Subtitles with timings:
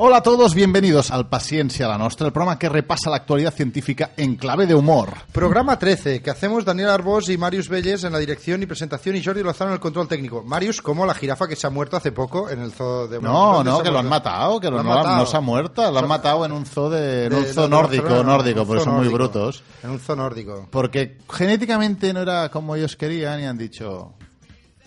[0.00, 4.12] Hola a todos, bienvenidos al Paciencia la Nostra, el programa que repasa la actualidad científica
[4.16, 5.10] en clave de humor.
[5.32, 9.24] Programa 13, que hacemos Daniel Arbós y Marius Belles en la dirección y presentación y
[9.24, 10.44] Jordi Lozano en el control técnico.
[10.44, 13.20] Marius, como la jirafa que se ha muerto hace poco en el zoo de...
[13.20, 15.16] No, ¿Dónde no, que lo han matado, que lo Lo han no, matado.
[15.16, 17.68] no se ha muerto, lo han matado en un zoo de, en un zoo de
[17.68, 19.64] nórdico, nórdico, porque son muy brutos.
[19.82, 20.68] En un zoo nórdico.
[20.70, 24.14] Porque genéticamente no era como ellos querían y han dicho,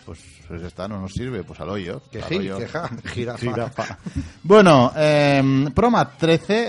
[0.06, 0.20] pues,
[0.52, 2.02] pues está, no nos sirve, pues al hoyo.
[2.12, 2.58] Que al ji- hoyo.
[2.58, 3.38] que ja, jirafa.
[3.40, 3.98] Jirafa.
[4.44, 6.66] Bueno, eh, Proma 13,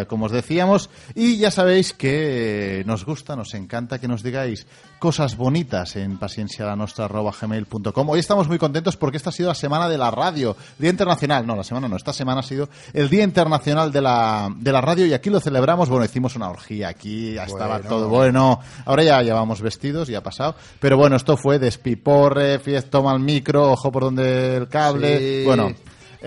[0.00, 4.66] eh, como os decíamos, y ya sabéis que nos gusta, nos encanta que nos digáis
[4.98, 8.08] cosas bonitas en paciencialanostra.gmail.com.
[8.10, 11.46] Hoy estamos muy contentos porque esta ha sido la semana de la radio, Día Internacional,
[11.46, 14.80] no, la semana no, esta semana ha sido el Día Internacional de la, de la
[14.80, 19.02] radio y aquí lo celebramos, bueno, hicimos una orgía aquí, ya estaba todo bueno, ahora
[19.02, 23.72] ya llevamos vestidos, ya ha pasado, pero bueno, esto fue despiporre, fiesta, toma el micro,
[23.72, 25.44] ojo por donde el cable, Sí.
[25.44, 25.70] bueno...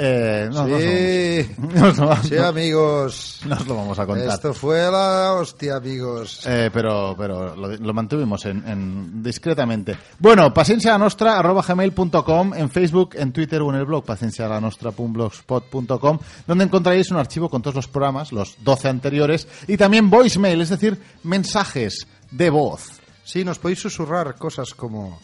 [0.01, 3.41] Eh, no, sí, nos lo vamos- sí, amigos.
[3.45, 4.29] no os lo vamos a contar.
[4.29, 6.41] Esto fue la hostia, amigos.
[6.45, 9.97] Eh, pero pero lo, lo mantuvimos en, en- discretamente.
[10.19, 16.19] Bueno, paciencia la nostra, arroba gmail.com, en Facebook, en Twitter o en el blog paciencialanostra.blogspot.com,
[16.47, 20.69] donde encontraréis un archivo con todos los programas, los 12 anteriores, y también voicemail, es
[20.69, 23.01] decir, mensajes de voz.
[23.25, 25.19] Sí, nos podéis susurrar cosas como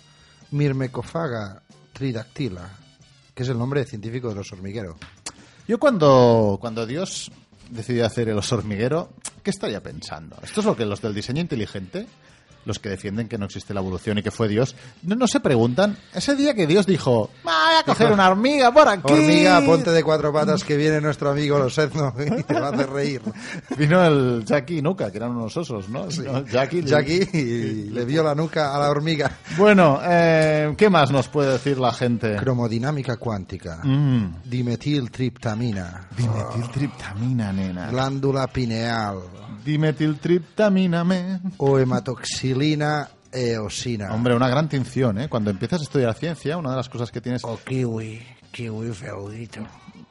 [0.52, 1.62] Mirmecofaga
[1.96, 2.70] tridactila,
[3.34, 4.98] que es el nombre científico de los hormigueros.
[5.68, 7.32] Yo cuando, cuando Dios
[7.70, 9.10] decidió hacer el oso hormiguero,
[9.42, 10.38] ¿qué estaría pensando?
[10.44, 12.06] Esto es lo que los del diseño inteligente,
[12.66, 15.40] los que defienden que no existe la evolución y que fue Dios, no, no se
[15.40, 19.14] preguntan, ese día que Dios dijo, "Ah, voy a coger una hormiga por aquí.
[19.14, 22.90] Hormiga, ponte de cuatro patas que viene nuestro amigo Losetno y te va a hacer
[22.90, 23.22] reír.
[23.78, 26.06] Vino el Jackie y Nuka, que eran unos osos, ¿no?
[26.06, 29.32] No, Jackie, Jackie y le vio la nuca a la hormiga.
[29.58, 32.36] Bueno, eh, ¿qué más nos puede decir la gente?
[32.38, 33.80] Cromodinámica cuántica.
[33.84, 36.08] Mm, Dimetiltriptamina.
[36.18, 37.88] dimetiltriptamina, nena.
[37.92, 39.20] Glándula pineal.
[39.64, 41.40] Dimetiltriptamina, me.
[41.58, 41.80] O
[42.56, 44.14] hematoxilina eosina.
[44.14, 45.28] Hombre, una gran tinción, ¿eh?
[45.28, 47.44] Cuando empiezas a estudiar ciencia, una de las cosas que tienes...
[47.44, 48.22] O kiwi.
[48.52, 49.60] Kiwi feudito.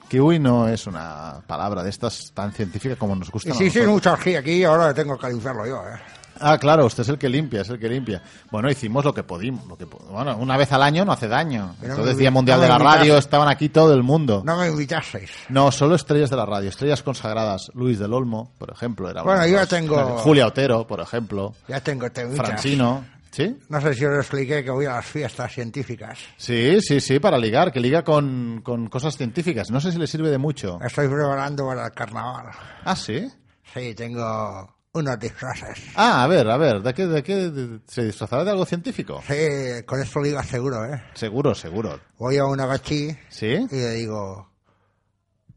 [0.08, 3.54] Kiwi no es una palabra de estas tan científica como nos gusta.
[3.54, 5.98] Sí, sí, mucha orgía aquí, ahora tengo que limpiarlo yo, ¿eh?
[6.40, 8.22] Ah, claro, usted es el que limpia, es el que limpia.
[8.50, 9.66] Bueno, hicimos lo que pudimos.
[9.66, 11.74] Lo que, bueno, una vez al año no hace daño.
[11.80, 14.42] Pero decía invi- Mundial no de la Radio, estaban aquí todo el mundo.
[14.44, 15.30] No me invitaseis.
[15.48, 17.70] No, solo estrellas de la radio, estrellas consagradas.
[17.74, 21.54] Luis del Olmo, por ejemplo, era Bueno, yo ya tengo- Julia Otero, por ejemplo.
[21.68, 22.46] Ya tengo temitas.
[22.46, 23.04] Francino.
[23.30, 23.56] ¿Sí?
[23.68, 26.20] No sé si os expliqué que voy a las fiestas científicas.
[26.36, 29.72] Sí, sí, sí, para ligar, que liga con, con cosas científicas.
[29.72, 30.78] No sé si le sirve de mucho.
[30.80, 32.46] Estoy preparando para el carnaval.
[32.84, 33.26] Ah, sí.
[33.74, 35.78] Sí, tengo unos disfraces.
[35.96, 39.22] Ah, a ver, a ver, ¿de qué, de qué de- se disfrazará de algo científico?
[39.26, 41.02] Sí, con esto liga seguro, ¿eh?
[41.14, 42.00] Seguro, seguro.
[42.18, 43.66] Voy a una gachí ¿Sí?
[43.70, 44.50] y le digo...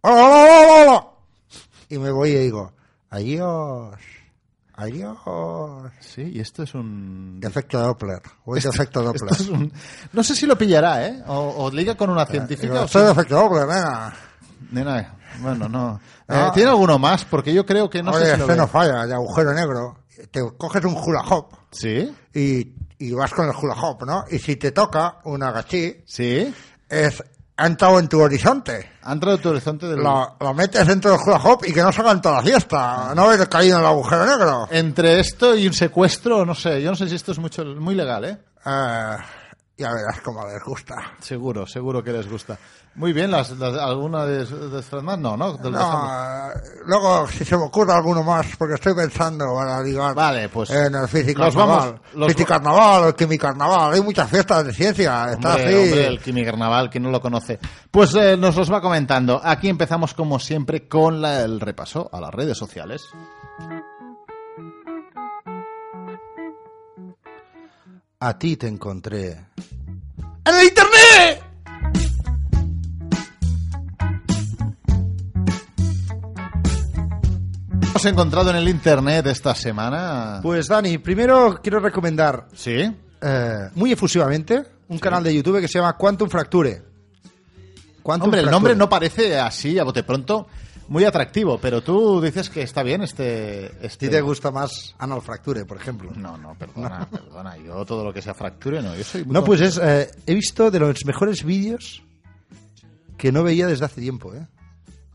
[0.01, 1.07] "Hola, hola, hola, hola".
[1.89, 2.73] Y me voy y digo...
[3.09, 3.95] Adiós.
[4.73, 5.17] Adiós.
[6.01, 7.39] Sí, y esto es un...
[7.43, 8.21] Efecto Doppler.
[8.45, 9.31] Voy de efecto Doppler.
[9.33, 9.71] Es un-
[10.13, 11.23] No sé si lo pillará, ¿eh?
[11.27, 12.73] O, o liga con una científica.
[12.73, 14.13] Digo, o Soy si- de efecto Doppler, nena.
[14.71, 15.99] Nena, bueno, no.
[16.27, 16.47] No.
[16.47, 17.23] Eh, ¿Tiene alguno más?
[17.23, 19.99] Porque yo creo que no Oye, sé si lo este no falla, de agujero negro.
[20.29, 22.13] Te coges un hula hop ¿Sí?
[22.33, 24.25] y, y vas con el hula hop, ¿no?
[24.29, 26.53] Y si te toca una gachí, ¿Sí?
[26.89, 27.23] es,
[27.55, 28.91] ha entrado en tu horizonte.
[29.03, 29.99] Ha entrado tu horizonte del...
[30.01, 33.13] Lo, lo metes dentro del hula hop y que no salgan toda la fiesta.
[33.15, 34.67] No haber caído en el agujero negro.
[34.69, 36.81] Entre esto y un secuestro, no sé.
[36.81, 38.37] Yo no sé si esto es mucho, muy legal, ¿eh?
[38.65, 39.15] Eh,
[39.77, 41.13] ya verás cómo les gusta.
[41.19, 42.57] Seguro, seguro que les gusta.
[42.95, 45.19] Muy bien, las, las- ¿alguna de, de estas más?
[45.19, 45.55] No, ¿no?
[45.57, 45.69] No,
[46.49, 46.53] eh,
[46.87, 50.95] luego, si se me ocurre alguno más, porque estoy pensando para ligar Vale, pues, en
[50.95, 51.89] el físico los carnaval.
[51.91, 53.93] vamos- los- Físico carnaval o el químico carnaval.
[53.93, 55.31] Hay muchas fiestas de ciencia.
[55.31, 55.75] Está Hombre, así.
[55.75, 57.59] hombre, el Kimi Carnaval, que no lo conoce.
[57.91, 59.39] Pues eh, nos los va comentando.
[59.43, 63.03] Aquí empezamos, como siempre, con la- el repaso a las redes sociales.
[68.19, 69.31] A ti te encontré.
[70.45, 71.43] ¡En el internet!
[77.81, 80.39] hemos encontrado en el internet esta semana?
[80.41, 82.91] Pues Dani, primero quiero recomendar Sí.
[83.21, 86.83] eh, muy efusivamente un canal de YouTube que se llama Quantum Fracture.
[88.03, 88.51] Quantum Hombre, el Fracture.
[88.51, 90.47] nombre no parece así, a bote pronto,
[90.87, 93.71] muy atractivo, pero tú dices que está bien este...
[93.81, 94.07] ¿A este...
[94.07, 96.11] ti te gusta más Anal Fracture, por ejemplo?
[96.15, 97.57] No, no, perdona, perdona.
[97.57, 98.95] Yo todo lo que sea fracture no.
[98.95, 102.03] Yo soy muy No, pues es, eh, he visto de los mejores vídeos
[103.17, 104.45] que no veía desde hace tiempo, ¿eh?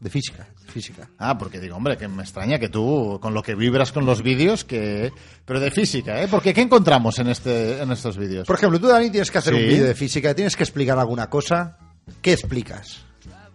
[0.00, 1.08] De física, física.
[1.16, 4.20] Ah, porque digo, hombre, que me extraña que tú, con lo que vibras con los
[4.22, 5.12] vídeos, que...
[5.44, 6.26] Pero de física, ¿eh?
[6.28, 8.44] Porque ¿qué encontramos en, este, en estos vídeos?
[8.48, 9.62] Por ejemplo, tú, Dani, tienes que hacer Sí.
[9.62, 11.78] un vídeo de física, tienes que explicar alguna cosa.
[12.20, 13.04] ¿Qué explicas?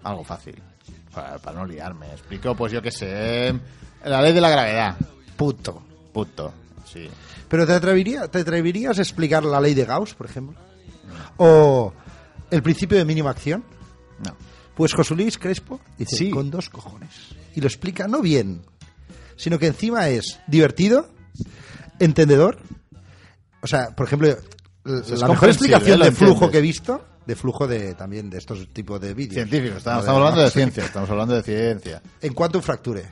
[0.03, 0.55] Algo fácil.
[1.17, 2.11] Para, para no liarme.
[2.11, 3.51] Explico, pues yo qué sé,
[4.05, 4.95] la ley de la gravedad.
[5.35, 5.81] Puto.
[6.13, 6.53] Puto.
[6.85, 7.09] Sí.
[7.47, 10.59] ¿Pero te, atrevería, te atreverías a explicar la ley de Gauss, por ejemplo?
[11.37, 11.91] ¿O
[12.51, 13.63] el principio de mínima acción?
[14.23, 14.35] No.
[14.75, 16.29] Pues José Luis Crespo dice Sí.
[16.29, 17.09] con dos cojones.
[17.55, 18.61] Y lo explica no bien,
[19.37, 21.09] sino que encima es divertido,
[21.99, 22.59] entendedor.
[23.63, 24.35] O sea, por ejemplo,
[24.83, 28.67] la mejor explicación lo de flujo que he visto, de flujo de también de estos
[28.73, 29.33] tipos de vídeos.
[29.35, 32.01] Científico, estamos, estamos hablando de ciencia, estamos hablando de ciencia.
[32.21, 33.03] En cuanto fracture.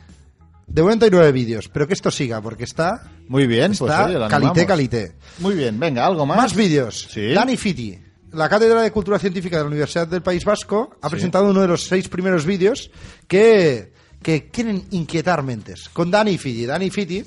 [0.68, 4.06] De momento hay nueve vídeos, pero que esto siga, porque está, Muy bien, pues está
[4.06, 5.16] oye, lo calité, calité.
[5.40, 6.38] Muy bien, venga, algo más.
[6.38, 7.08] Más vídeos.
[7.12, 7.34] Sí.
[7.34, 8.00] Dani Fiti,
[8.32, 11.12] la Cátedra de Cultura Científica de la Universidad del País Vasco, ha Sí.
[11.12, 12.90] presentado uno de los seis primeros vídeos
[13.28, 15.90] que, que quieren inquietar mentes.
[15.90, 16.66] Con Dani Fiti.
[16.66, 17.24] Dani Fiti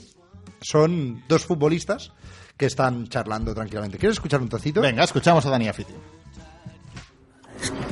[0.61, 2.13] son dos futbolistas
[2.57, 3.99] que están charlando tranquilamente.
[3.99, 4.81] ¿Quieres escuchar un trocito?
[4.81, 5.93] Venga, escuchamos a Dani Afiti.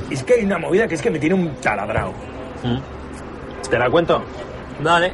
[0.09, 2.13] Es que hay una movida que es que me tiene un taladrao.
[3.69, 4.23] ¿Te la cuento?
[4.81, 5.13] Vale.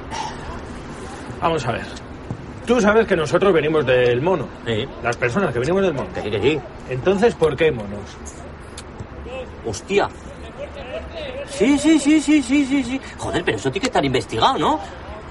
[1.41, 1.85] Vamos a ver.
[2.65, 4.47] Tú sabes que nosotros venimos del mono.
[4.65, 4.87] Sí.
[5.03, 6.07] Las personas que venimos del mono.
[6.13, 6.59] Que sí, que sí.
[6.89, 8.17] Entonces, ¿por qué monos?
[9.65, 10.07] Hostia.
[11.47, 13.01] Sí, sí, sí, sí, sí, sí, sí.
[13.17, 14.79] Joder, pero eso tiene que estar investigado, ¿no?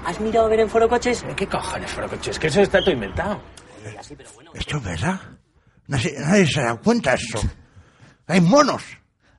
[0.05, 1.25] ¿Has mirado a ver en Foro Coches?
[1.35, 2.31] ¿Qué cojones, Frocoche?
[2.31, 3.39] Es que eso está todo inventado.
[4.53, 5.19] Esto es verdad.
[5.87, 7.39] Nadie, nadie se da cuenta de eso.
[8.27, 8.83] Hay monos.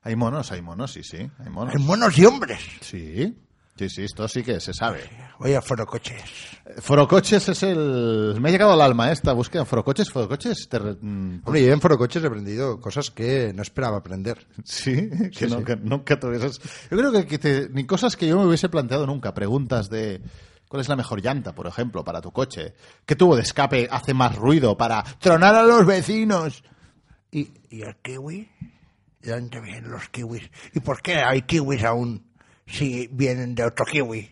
[0.05, 1.75] Hay monos, hay monos, sí, sí, hay monos.
[1.75, 2.59] Hay monos y hombres.
[2.81, 3.35] Sí,
[3.77, 5.01] sí, sí, esto sí que se sabe.
[5.39, 6.21] Voy a Foro Coches.
[6.65, 8.35] Eh, Forocoches es el...
[8.39, 9.65] Me ha llegado al alma esta búsqueda.
[9.65, 10.69] Forocoches, Forocoches...
[10.69, 10.79] Te...
[10.79, 14.47] mm, Hombre, yo en Foro Coches he aprendido cosas que no esperaba aprender.
[14.63, 16.61] Sí, que, Sí, que nunca tuvieses...
[16.89, 19.33] Yo creo que, que te- ni cosas que yo me hubiese planteado nunca.
[19.33, 20.21] Preguntas de...
[20.69, 22.73] ¿Cuál es la mejor llanta, por ejemplo, para tu coche?
[23.05, 26.63] ¿Qué tubo de escape hace más ruido para tronar a los vecinos?
[27.31, 28.49] ¿Y, y el kiwi?
[29.25, 30.49] ¿De dónde vienen los kiwis?
[30.73, 32.23] ¿Y por qué hay kiwis aún
[32.67, 34.31] si vienen de otro kiwi?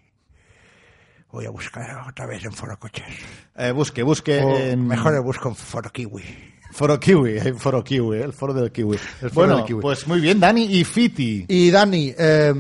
[1.32, 3.08] Voy a buscar otra vez en Foro Coches.
[3.56, 4.86] Eh, busque, busque O en...
[4.86, 6.53] mejor busco en Foro Kiwi.
[6.74, 8.98] Foro Kiwi, hay Foro Kiwi, el foro del Kiwi.
[9.22, 9.82] El foro bueno, del kiwi.
[9.82, 11.46] pues muy bien, Dani y Fiti.
[11.48, 12.52] Y Dani, eh,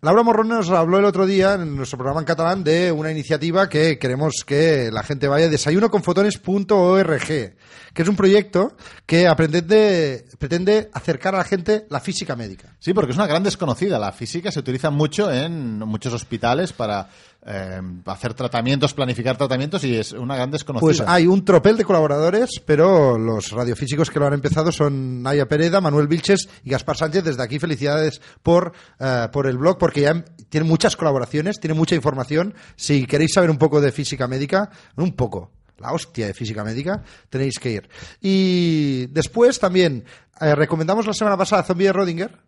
[0.00, 3.68] Laura Morrón nos habló el otro día en nuestro programa en catalán de una iniciativa
[3.68, 7.54] que queremos que la gente vaya, desayunoconfotones.org, que
[7.94, 8.76] es un proyecto
[9.06, 12.74] que pretende, pretende acercar a la gente la física médica.
[12.80, 14.00] Sí, porque es una gran desconocida.
[14.00, 17.08] La física se utiliza mucho en muchos hospitales para
[17.44, 20.86] eh, hacer tratamientos, planificar tratamientos y es una gran desconocida.
[20.86, 25.48] Pues hay un tropel de colaboradores, pero los radiofísicos que lo han empezado son Naya
[25.48, 27.24] Pereda, Manuel Vilches y Gaspar Sánchez.
[27.24, 31.96] Desde aquí felicidades por, eh, por el blog, porque ya tienen muchas colaboraciones, tienen mucha
[31.96, 32.54] información.
[32.76, 37.02] Si queréis saber un poco de física médica, un poco, la hostia de física médica,
[37.28, 37.88] tenéis que ir.
[38.20, 40.04] Y después también
[40.40, 42.38] eh, recomendamos la semana pasada Zombie de Rodinger,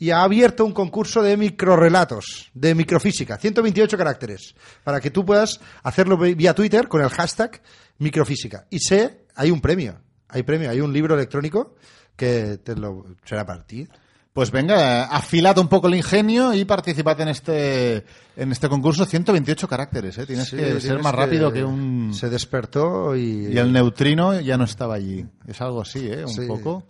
[0.00, 5.60] y ha abierto un concurso de microrelatos, de microfísica, 128 caracteres, para que tú puedas
[5.84, 7.60] hacerlo vía Twitter con el hashtag
[7.98, 8.66] microfísica.
[8.70, 11.76] Y sé, hay un premio, hay premio, hay un libro electrónico
[12.16, 13.86] que te lo será para ti.
[14.32, 18.04] Pues venga, afilad un poco el ingenio y participad en este
[18.36, 19.04] en este concurso.
[19.04, 20.24] 128 caracteres, ¿eh?
[20.24, 22.14] Tienes Sí, que ser más rápido que un...
[22.14, 23.48] Se despertó y...
[23.52, 25.26] Y el neutrino ya no estaba allí.
[25.48, 26.24] Es algo así, ¿eh?
[26.24, 26.46] Un Sí.
[26.46, 26.86] poco...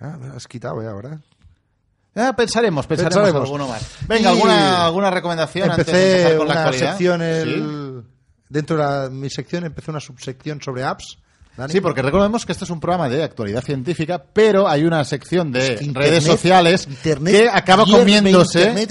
[0.00, 1.20] Ah, me lo has quitado ya ahora.
[2.16, 3.42] Ah, pensaremos, pensaremos, Pensaremos.
[3.44, 3.82] alguno más.
[4.06, 6.90] Venga, Y ¿alguna, alguna recomendación antes de Empecé empezar con la una actualidad?
[6.98, 8.08] sección,
[8.48, 11.18] dentro de la- mi sección, empecé una subsección sobre apps.
[11.56, 11.72] Dani.
[11.72, 15.52] Sí, porque recordemos que este es un programa de actualidad científica, pero hay una sección
[15.52, 18.88] de Es que redes sociales Internet que acaba comiéndose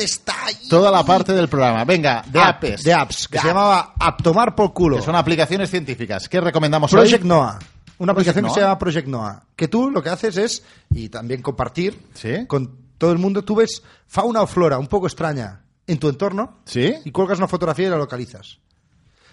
[0.70, 1.84] toda la parte del programa.
[1.84, 2.84] Venga, de App, apps.
[2.84, 4.96] de apps, que De se llamaba App Tomar por culo.
[4.96, 6.30] que son aplicaciones científicas.
[6.30, 7.28] ¿Qué recomendamos Project hoy?
[7.30, 7.60] Noah.
[7.98, 9.44] Una aplicación que se llama Project Noah.
[9.58, 12.46] Que tú lo que haces es, y también compartir Sí.
[12.48, 16.60] con todo el mundo, tú ves fauna o flora un poco extraña en tu entorno
[16.64, 16.94] Sí.
[17.04, 18.60] y cuelgas una fotografía y la localizas.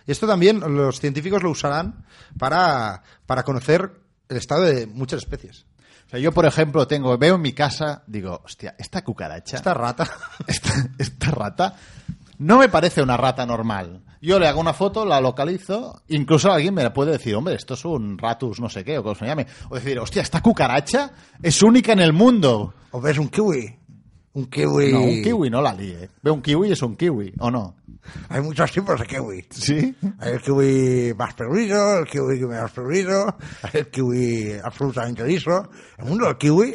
[0.09, 2.05] Y esto también los científicos lo usarán
[2.37, 3.93] para, para conocer
[4.29, 5.67] el estado de muchas especies.
[6.09, 9.73] O sea, yo, por ejemplo, tengo, veo en mi casa, digo, hostia, esta cucaracha, Esta
[9.73, 10.11] rata.
[10.49, 11.77] esta, esta rata,
[12.41, 14.03] no me parece una rata normal.
[14.23, 17.85] Yo le hago una foto, la localizo, incluso alguien me puede decir, hombre, esto es
[17.85, 19.47] un ratus no sé qué, o como se llame.
[19.69, 22.73] O decir, hostia, esta cucaracha es única en el mundo.
[22.93, 23.79] ¿O ves un kiwi?
[24.33, 24.93] Un kiwi...
[24.93, 26.09] No, un kiwi no la líe.
[26.23, 27.77] Ve un kiwi y es un kiwi, ¿o no?
[28.31, 29.45] Hay muchos tipos de kiwi.
[29.51, 29.95] ¿Sí?
[30.19, 35.69] Hay el kiwi más peludo, el kiwi menos peludo, hay el kiwi absolutamente liso.
[35.99, 36.75] El mundo del kiwi,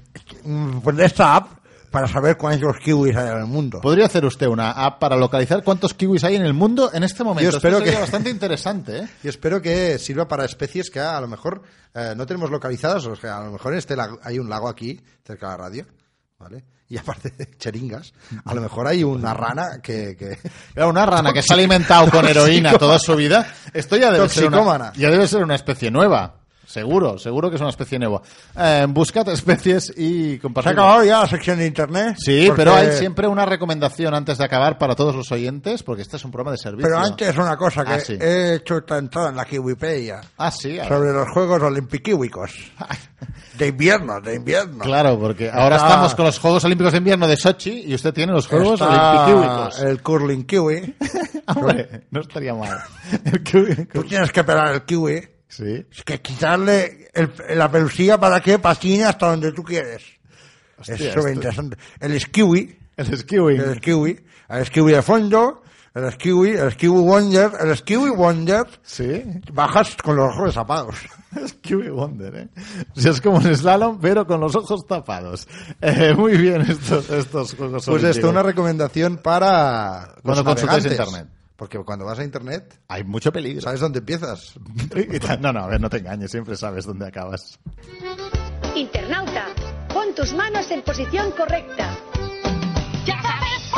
[0.82, 1.63] pues esta app
[1.94, 3.80] para saber cuántos kiwis hay en el mundo.
[3.80, 7.22] ¿Podría hacer usted una app para localizar cuántos kiwis hay en el mundo en este
[7.22, 7.48] momento?
[7.50, 9.08] Yo espero Esto sería que- bastante interesante, ¿eh?
[9.22, 11.62] Y espero que sirva para especies que a lo mejor
[11.94, 14.68] eh, no tenemos localizadas, o sea, a lo mejor en este lago- hay un lago
[14.68, 15.86] aquí, cerca de la radio,
[16.38, 16.64] ¿vale?
[16.88, 18.12] Y aparte de cheringas,
[18.44, 20.16] a lo mejor hay una rana que...
[20.16, 20.36] que...
[20.74, 23.46] Era una rana que se ha alimentado con heroína toda su vida.
[23.72, 26.40] Esto ya debe ser una, ya debe ser una especie nueva.
[26.66, 28.22] Seguro, seguro que es una especie nueva.
[28.56, 30.70] Eh, buscad especies y ¿Se ha compartid.
[30.70, 32.16] acabado ya la sección de internet?
[32.18, 36.02] Sí, Porque- pero hay siempre una recomendación antes de acabar para todos los oyentes, porque
[36.02, 36.88] este es un programa de servicio.
[36.88, 38.14] Pero antes una cosa que Ah, sí.
[38.20, 40.88] he hecho esta entrada en la Kiwipedia Ah, sí, a ver.
[40.88, 42.52] sobre los Juegos Olimpiquíwicos.
[43.58, 44.78] De invierno, de invierno.
[44.84, 48.12] Claro, porque ahora Está- estamos con los Juegos Olímpicos de Invierno de Sochi y usted
[48.12, 49.80] tiene los Juegos Olímpicos.
[49.80, 50.96] el curling kiwi.
[51.46, 52.78] Hombre, no estaría mal.
[53.24, 55.28] El kiwi- Tú tienes que pelar el kiwi.
[55.56, 55.86] Sí.
[55.92, 60.02] Es que quitarle el- la pelusilla para que patine hasta donde tú quieres.
[60.78, 61.76] Hostia, es súper interesante.
[62.00, 63.60] El skiwi, El skiwing.
[63.60, 65.62] el skiwi, el skiwi de fondo,
[65.94, 69.22] el skiwi, el skiwi wonder, el skiwi wonder, Sí.
[69.52, 70.96] bajas con los ojos tapados.
[71.34, 72.48] Es Kiwi Wonder, ¿eh?
[72.96, 75.48] O sea, es como un slalom, pero con los ojos tapados.
[75.80, 80.92] Eh, muy bien estos, estos juegos Pues esto, una recomendación para Cuando navegantes.
[80.92, 81.26] internet.
[81.56, 83.60] Porque cuando vas a internet, Hay mucho peligro.
[83.62, 84.54] ¿sabes dónde empiezas?
[85.40, 87.58] No, no, a ver, no te engañes, siempre sabes dónde acabas.
[88.74, 89.46] Internauta,
[89.92, 91.96] pon tus manos en posición correcta.
[93.06, 93.70] Ya sabes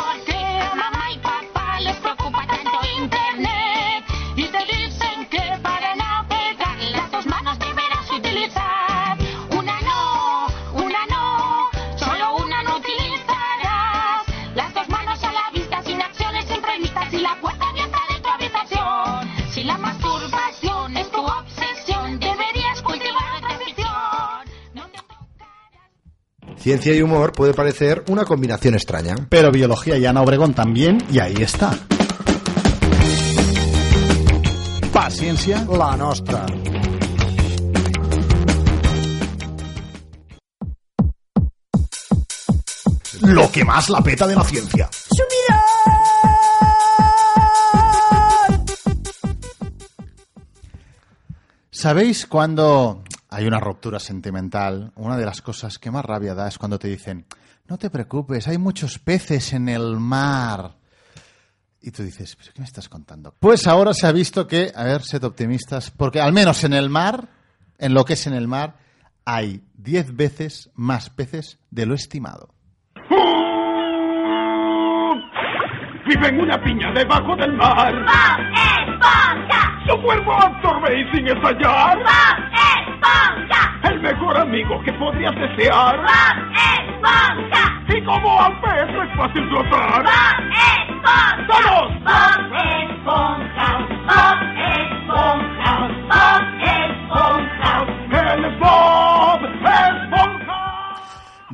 [26.67, 29.15] Ciencia y humor puede parecer una combinación extraña.
[29.29, 31.73] Pero biología y Ana Obregón también, y ahí está.
[34.91, 35.65] Paciencia.
[35.71, 36.45] La nostra.
[43.21, 44.89] Lo que más la peta de la ciencia.
[51.71, 54.91] ¿Sabéis cuando hay una ruptura sentimental?
[54.95, 57.25] Una de las cosas que más rabia da es cuando te dicen,
[57.67, 60.75] no te preocupes, hay muchos peces en el mar.
[61.81, 63.33] Y tú dices, ¿pero qué me estás contando?
[63.39, 66.89] Pues ahora se ha visto que, a ver, sed optimistas, porque al menos en el
[66.89, 67.29] mar,
[67.77, 68.77] en lo que es en el mar,
[69.25, 72.53] hay 10 veces más peces de lo estimado.
[76.07, 77.93] Vive en una piña debajo del mar.
[79.87, 81.97] Su cuerpo absorbe y sin estallar.
[83.83, 86.05] El mejor amigo que podrías desear.
[87.89, 90.05] Y como al pez es fácil flotar.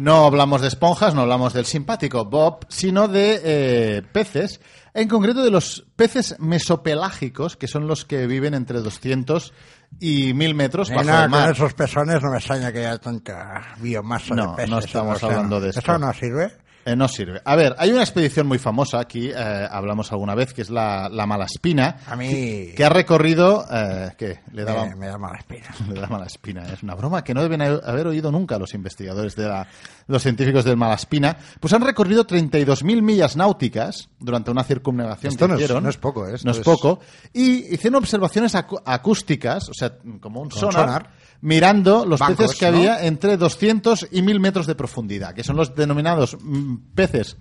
[0.03, 4.59] No hablamos de esponjas, no hablamos del simpático Bob, sino de eh, peces,
[4.93, 9.53] en concreto de los peces mesopelágicos, que son los que viven entre 200
[10.01, 11.51] y 1000 metros bajo Nena, el con mar.
[11.51, 14.69] esos pezones no me extraña que haya tanta biomasa No, de peces.
[14.71, 15.35] no estamos el océano.
[15.35, 15.79] hablando de esto.
[15.79, 16.51] ¿Eso no sirve?
[16.85, 17.41] Eh, no sirve.
[17.45, 21.07] A ver, hay una expedición muy famosa aquí, eh, hablamos alguna vez, que es la,
[21.09, 23.65] la Malaspina, A mí que ha recorrido...
[23.71, 24.39] Eh, ¿Qué?
[24.51, 24.85] Le daba...
[24.87, 25.67] me, me da mala espina.
[25.93, 26.63] Le da Malaspina.
[26.73, 29.65] Es una broma que no deben haber oído nunca los investigadores de la,
[30.07, 31.37] los científicos del Malaspina.
[31.59, 35.83] Pues han recorrido 32.000 millas náuticas durante una circunnavegación Esto que no es- hicieron.
[35.83, 36.35] no es poco, ¿eh?
[36.35, 36.99] Esto No es es- poco.
[37.31, 41.09] Y hicieron observaciones acústicas, o sea, como un sonar, sonar.
[41.43, 42.77] Mirando los Bancos, peces que ¿no?
[42.77, 47.35] había entre 200 y 1000 metros de profundidad, que son los denominados mm, peces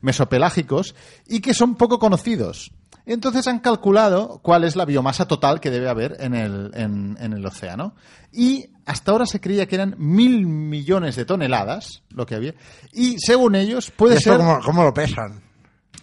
[0.00, 0.94] mesopelágicos
[1.26, 2.70] y que son poco conocidos.
[3.04, 7.32] Entonces han calculado cuál es la biomasa total que debe haber en el, en, en
[7.32, 7.96] el océano.
[8.32, 12.54] Y hasta ahora se creía que eran mil millones de toneladas, lo que había.
[12.92, 14.38] Y según ellos, puede ¿Y esto ser.
[14.38, 15.47] cómo, cómo lo pesan?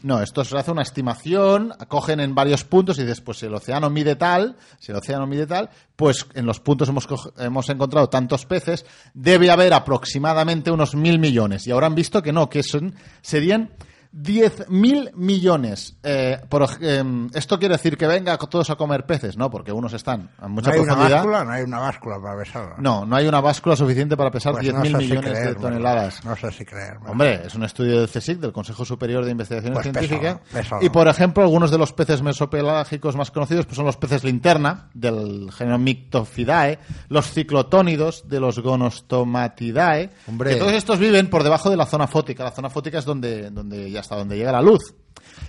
[0.01, 3.53] No, esto se hace una estimación, cogen en varios puntos y dices, pues si el
[3.53, 8.09] océano mide tal, si el océano mide tal, pues en los puntos hemos, hemos encontrado
[8.09, 11.65] tantos peces, debe haber aproximadamente unos mil millones.
[11.67, 13.71] Y ahora han visto que no, que son, serían
[14.15, 15.97] 10.000 millones.
[16.01, 19.35] Eh, por em, ¿Esto quiere decir que venga todos a comer peces?
[19.35, 21.43] No, porque unos están a mucha ¿No hay una báscula?
[21.43, 22.75] No hay una báscula para besarla.
[22.77, 25.55] No, no hay una báscula suficiente para pesar Pues 10.000 no sé si millones de
[25.55, 26.23] toneladas.
[26.23, 27.09] No sé si creerme.
[27.09, 30.39] Hombre, es un estudio del CSIC, del Consejo Superior de Investigaciones Pues Científicas.
[30.79, 34.89] Y, por ejemplo, algunos de los peces mesopelágicos más conocidos pues son los peces linterna,
[34.93, 36.79] del género Mictophidae,
[37.09, 40.09] los ciclotónidos, de los Gonostomatidae.
[40.27, 40.51] Hombre.
[40.51, 42.45] Que todos estos viven por debajo de la zona fótica.
[42.45, 44.93] La zona fótica es donde, donde ya hasta donde llega la luz.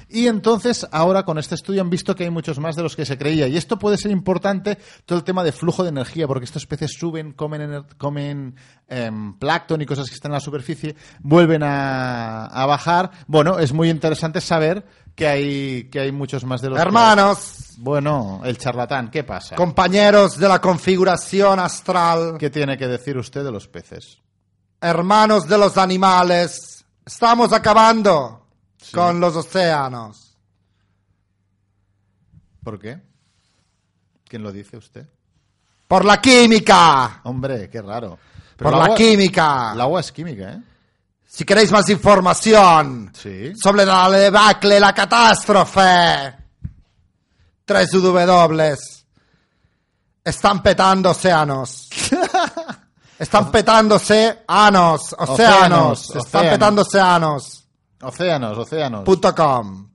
[0.08, 3.04] Y entonces, ahora con este estudio han visto que hay muchos más de los que
[3.04, 3.46] se creía.
[3.48, 6.92] Y esto puede ser importante, todo el tema de flujo de energía, porque estos peces
[6.98, 8.54] suben, comen, comen
[8.88, 13.10] em, plancton y cosas que están en la superficie, vuelven a, a bajar.
[13.26, 14.86] Bueno, es muy interesante saber
[15.16, 19.56] que hay, que hay muchos más de los que- Hermanos, Bueno, el charlatán, ¿qué pasa?
[19.56, 24.18] compañeros de la configuración astral, ¿Qué tiene que decir usted de los peces?
[24.80, 28.45] hermanos de los animales, estamos acabando
[28.92, 30.36] con los océanos.
[32.62, 33.00] ¿Por qué?
[34.28, 35.06] ¿Quién lo dice usted?
[35.86, 37.20] Por la química.
[37.24, 38.18] Hombre, qué raro.
[38.56, 39.72] Por la agua- química.
[39.74, 40.62] El agua es química, ¿eh?
[41.28, 43.52] Si queréis más información Sí.
[43.62, 46.34] sobre la debacle, la catástrofe.
[47.64, 48.76] Tres W.
[50.24, 51.88] Están petando océanos.
[53.18, 55.30] Están petándose anos, océanos.
[55.30, 56.50] Océanos, Están océanos.
[56.52, 57.65] petando océanos.
[58.02, 59.04] Océanos, océanos.
[59.04, 59.88] Punto com.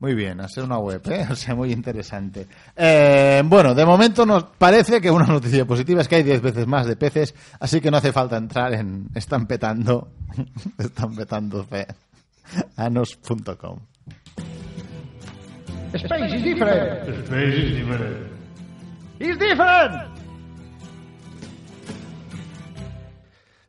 [0.00, 1.26] Muy bien, hacer una web, ¿eh?
[1.30, 2.48] O sea, muy interesante.
[2.74, 6.66] Eh, bueno, de momento nos parece que una noticia positiva es que hay 10 veces
[6.66, 10.12] más de peces, así que no hace falta entrar en están petando,
[10.78, 11.86] están petando fe,
[12.76, 13.78] anos.com.
[15.92, 17.26] Space is different.
[17.26, 18.16] Space is different.
[19.18, 20.20] It's different.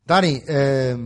[0.06, 0.98] Dani, eh,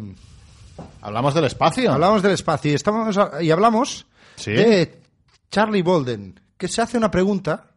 [1.06, 1.92] Hablamos del espacio.
[1.94, 4.08] hablamos del espacio y, estamos, y hablamos
[4.38, 4.52] Sí.
[4.52, 5.02] de
[5.52, 7.68] Charlie Bolden, que se hace una pregunta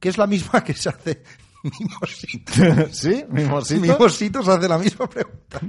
[0.00, 1.22] que es la misma que se hace
[1.62, 2.52] Mimosito.
[2.92, 3.24] ¿Sí?
[3.28, 3.80] ¿Mimosito?
[3.80, 5.60] Mimosito se hace la misma pregunta.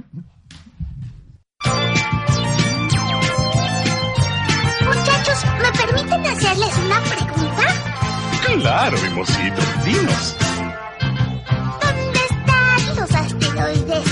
[4.84, 7.66] Muchachos, ¿me permiten hacerles una pregunta?
[8.60, 10.36] Claro, mimosito, dinos.
[11.80, 14.09] ¿Dónde están los asteroides?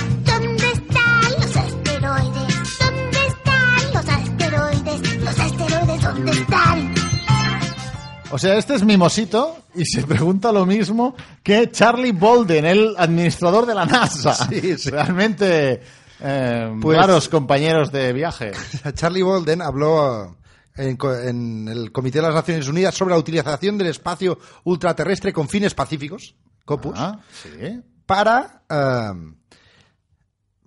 [8.31, 13.65] O sea, este es Mimosito y se pregunta lo mismo que Charlie Bolden, el administrador
[13.67, 14.35] de la NASA.
[14.51, 14.91] Sí, sí.
[14.91, 15.81] Realmente,
[16.21, 18.53] eh, Pues- claros compañeros de viaje.
[18.95, 20.37] Charlie Bolden habló
[20.77, 25.33] en, co- en el Comité de las Naciones Unidas sobre la utilización del espacio ultraterrestre
[25.33, 26.35] con fines pacíficos,
[26.67, 27.81] COPUS, Ah, sí.
[28.05, 29.33] para, eh,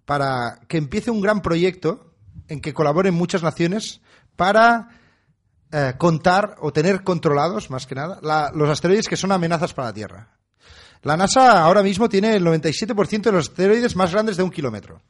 [0.06, 2.14] para que empiece un gran proyecto
[2.48, 4.02] en que colaboren muchas naciones
[4.36, 4.90] para
[5.72, 9.90] eh, contar o tener controlados, más que nada, la- los asteroides que son amenazas para
[9.90, 10.28] la Tierra.
[11.04, 15.02] La NASA ahora mismo tiene el 97% de los asteroides más grandes de un kilómetro.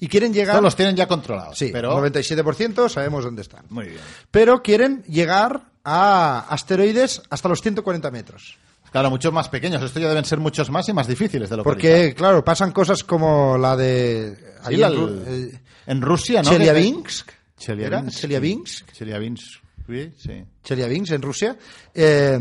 [0.00, 0.54] Y quieren llegar...
[0.54, 1.58] Todos los tienen ya controlados.
[1.58, 3.64] Sí, pero 97% sabemos dónde están.
[3.68, 4.00] Muy bien.
[4.30, 8.56] Pero quieren llegar a asteroides hasta los 140 metros.
[8.92, 9.82] Claro, muchos más pequeños.
[9.82, 13.04] Esto ya deben ser muchos más y más difíciles de lo Porque, claro, pasan cosas
[13.04, 14.36] como la de...
[14.66, 16.50] Sí, la- en Ru- eh, en Rusia, ¿no?
[16.50, 17.30] Chelyabinsk.
[17.58, 18.92] Chelyabinsk.
[18.92, 19.62] Chelyabinsk.
[20.16, 20.44] Sí.
[20.62, 21.56] Chelyabinsk, en Rusia.
[21.94, 22.38] Eh,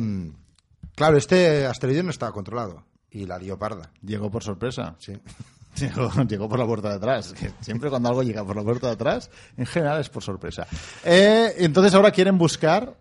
[0.95, 2.83] claro, este asteroide no estaba controlado.
[3.09, 3.91] Y la dio parda.
[4.03, 4.95] Llegó por sorpresa.
[4.99, 5.13] Sí.
[5.77, 7.33] Llegó, llegó por la puerta de atrás.
[7.33, 10.65] Que siempre cuando algo llega por la puerta de atrás, en general es por sorpresa.
[11.05, 12.97] Eh, entonces ahora quieren buscar.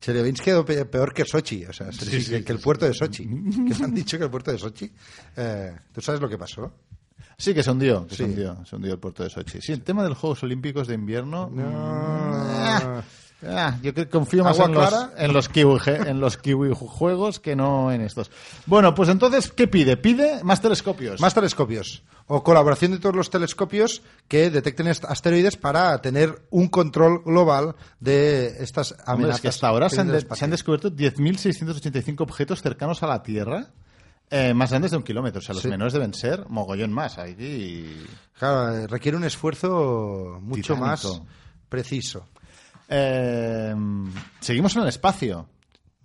[0.00, 1.64] Chelyabinsk quedó pe- peor que Sochi.
[1.66, 3.24] O sea, Sí, sí, que el puerto de Sochi.
[3.76, 4.88] que han dicho que el puerto de Sochi...
[5.36, 6.72] eh, ¿Tú sabes lo que pasó?
[7.36, 8.06] Sí, que se hundió.
[8.06, 8.64] Que se hundió.
[8.64, 9.60] Se hundió el puerto de Sochi.
[9.60, 11.50] Sí, el tema de los Juegos Olímpicos de invierno.
[11.52, 11.64] No.
[11.74, 13.02] Ah,
[13.42, 17.40] yo creo que confío más ¿Agua en los, en los kiwi en los kiwi juegos
[17.40, 18.30] que no en estos.
[18.66, 19.96] Bueno, pues entonces ¿qué pide?
[19.96, 21.20] Pide más telescopios.
[21.20, 22.02] Más telescopios.
[22.26, 28.62] O colaboración de todos los telescopios que detecten asteroides para tener un control global de
[28.62, 29.36] estas Hombre, amenazas.
[29.36, 33.22] es que hasta ahora se han, de- se han descubierto 10.685 objetos cercanos a la
[33.22, 33.68] Tierra,
[34.30, 35.40] eh, más grandes de un kilómetro.
[35.40, 35.68] O sea, los Sí.
[35.68, 37.16] menores deben ser mogollón más.
[38.38, 40.86] Claro, eh, requiere un esfuerzo mucho Titánico.
[40.86, 41.22] más
[41.68, 42.28] preciso.
[42.92, 43.74] Eh,
[44.40, 45.48] seguimos en el espacio.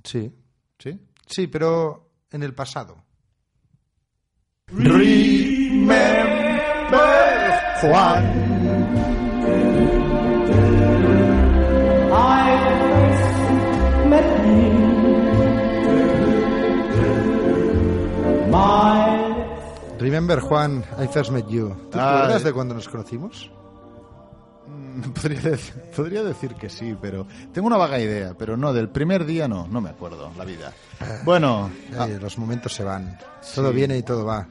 [0.03, 0.31] Sí.
[0.77, 0.99] ¿Sí?
[1.25, 3.03] Sí, pero en el pasado.
[19.97, 21.75] Remember, Juan, I first met you.
[21.91, 23.49] ¿Te acuerdas de cuando nos conocimos?
[25.13, 29.25] Podría, dec- podría decir que sí, pero tengo una vaga idea, pero no, del primer
[29.25, 30.71] día no, no me acuerdo, la vida.
[31.23, 33.17] Bueno, Ay, los momentos se van.
[33.41, 33.55] Sí.
[33.55, 34.47] Todo viene y todo va.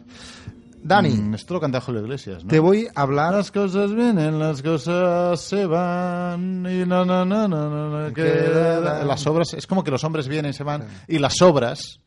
[0.83, 2.51] Dani, mm, esto lo canta Julio Iglesias, ¿no?
[2.51, 3.33] te voy a hablar...
[3.33, 9.03] Las cosas vienen, las cosas se van y no, no, no, no, no, no, queda.
[9.03, 12.01] Las obras, es como que los hombres vienen y se van y las obras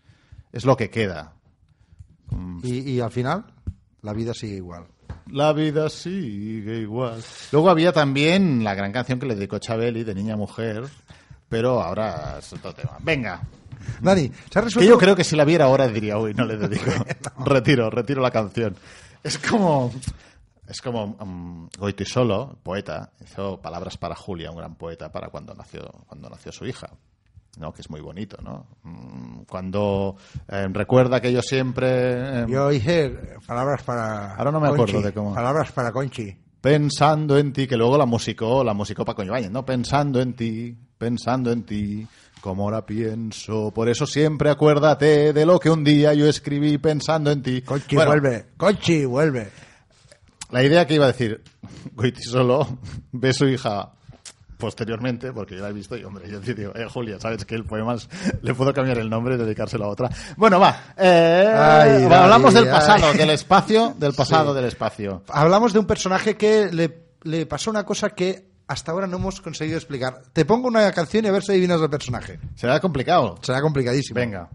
[0.51, 1.33] es lo que queda.
[2.61, 3.45] Y, y al final,
[4.03, 4.85] la vida sigue igual.
[5.31, 7.21] La vida sigue igual.
[7.51, 10.83] Luego había también la gran canción que le dedicó Chabeli de Niña Mujer,
[11.49, 12.97] pero ahora es otro tema.
[12.99, 13.41] Venga.
[14.01, 16.57] Dani, ¿se ha Que yo creo que si la viera ahora diría, uy, no le
[16.57, 16.91] dedico.
[17.45, 18.75] Retiro, retiro la canción.
[19.23, 19.91] Es como.
[20.67, 25.89] Es como um, Goitisolo, poeta, hizo palabras para Julia, un gran poeta, para cuando nació,
[26.07, 26.89] cuando nació su hija.
[27.59, 27.73] ¿No?
[27.73, 28.67] Que es muy bonito, ¿no?
[28.83, 30.15] Mm, Cuando
[30.47, 32.41] eh, recuerda que yo siempre.
[32.43, 33.09] eh, Yo hice
[33.45, 34.35] palabras para...
[34.35, 35.33] Ahora no me acuerdo de cómo.
[35.33, 36.35] Palabras para Conchi.
[36.61, 39.63] Pensando en ti, que luego la musicó, la musicó Paco Ibáñez, ¿no?
[39.65, 42.07] Pensando en ti, pensando en ti,
[42.41, 43.71] como ahora pienso.
[43.71, 47.61] Por eso siempre acuérdate de lo que un día yo escribí pensando en ti.
[47.61, 48.45] Conchi, Bueno, vuelve.
[48.57, 49.49] Conchi, vuelve.
[50.49, 51.43] La idea que iba a decir,
[51.93, 52.79] Goiti solo
[53.11, 53.91] ve su hija
[54.57, 57.63] posteriormente, porque yo la he visto y, hombre, yo digo, eh, Julia, ¿sabes que el
[57.65, 58.09] poema es-
[58.41, 60.09] le puedo cambiar el nombre y dedicárselo a otra?
[60.35, 63.17] Bueno, va, eh, Ay, hablamos del pasado, ay.
[63.17, 64.55] del espacio, del pasado, Sí.
[64.57, 65.23] del espacio.
[65.29, 69.39] Hablamos de un personaje que le, le pasó una cosa que hasta ahora no hemos
[69.41, 70.23] conseguido explicar.
[70.33, 72.39] Te pongo una canción y a ver si adivinas el personaje.
[72.55, 73.37] Será complicado.
[73.41, 74.19] Será complicadísimo.
[74.19, 74.49] Venga.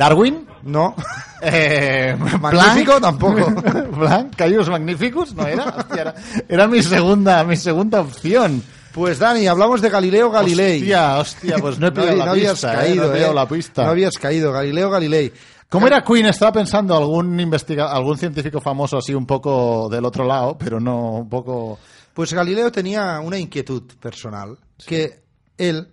[0.00, 0.46] ¿Darwin?
[0.62, 0.94] No.
[1.42, 3.50] Eh, Magnífico tampoco.
[3.98, 5.64] Blanc, Caius Magnificus, ¿no era?
[5.64, 6.14] Hostia, era,
[6.46, 8.62] era mi segunda, mi segunda opción.
[8.92, 10.80] Pues Dani, hablamos de Galileo Galilei.
[10.80, 13.32] Hostia, hostia, pues no he pillado la no habías pista, eh, caído, no he pillado
[13.32, 13.34] eh.
[13.34, 13.84] la pista.
[13.84, 15.32] No habías caído, Galileo Galilei.
[15.70, 16.26] ¿Cómo era Queen?
[16.26, 21.12] Estaba pensando algún investiga algún científico famoso así un poco del otro lado, pero no
[21.12, 21.78] un poco...
[22.12, 25.22] Pues Galileo tenía una inquietud personal, que
[25.56, 25.88] él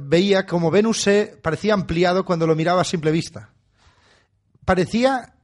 [0.00, 3.50] veía como Venus se parecía ampliado cuando lo miraba a simple vista.
[4.64, 5.34] Parecía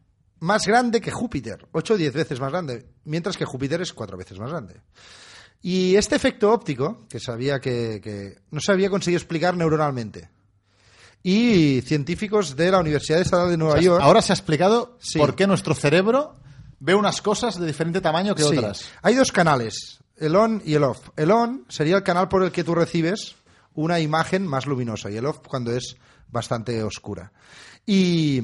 [0.41, 4.17] más grande que Júpiter, 8 o 10 veces más grande, mientras que Júpiter es cuatro
[4.17, 4.81] veces más grande.
[5.61, 10.31] Y este efecto óptico, que sabía que, que no se había conseguido explicar neuronalmente.
[11.23, 14.03] Y científicos de la Universidad Estatal de Nueva O sea, York.
[14.05, 15.19] ahora se ha explicado Sí.
[15.19, 16.37] por qué nuestro cerebro
[16.79, 18.57] ve unas cosas de diferente tamaño que Sí.
[18.57, 18.89] otras.
[19.03, 21.09] Hay dos canales, el on y el off.
[21.17, 23.35] El on sería el canal por el que tú recibes
[23.81, 25.97] una imagen más luminosa y el off cuando es
[26.29, 27.31] bastante oscura.
[27.87, 28.43] Y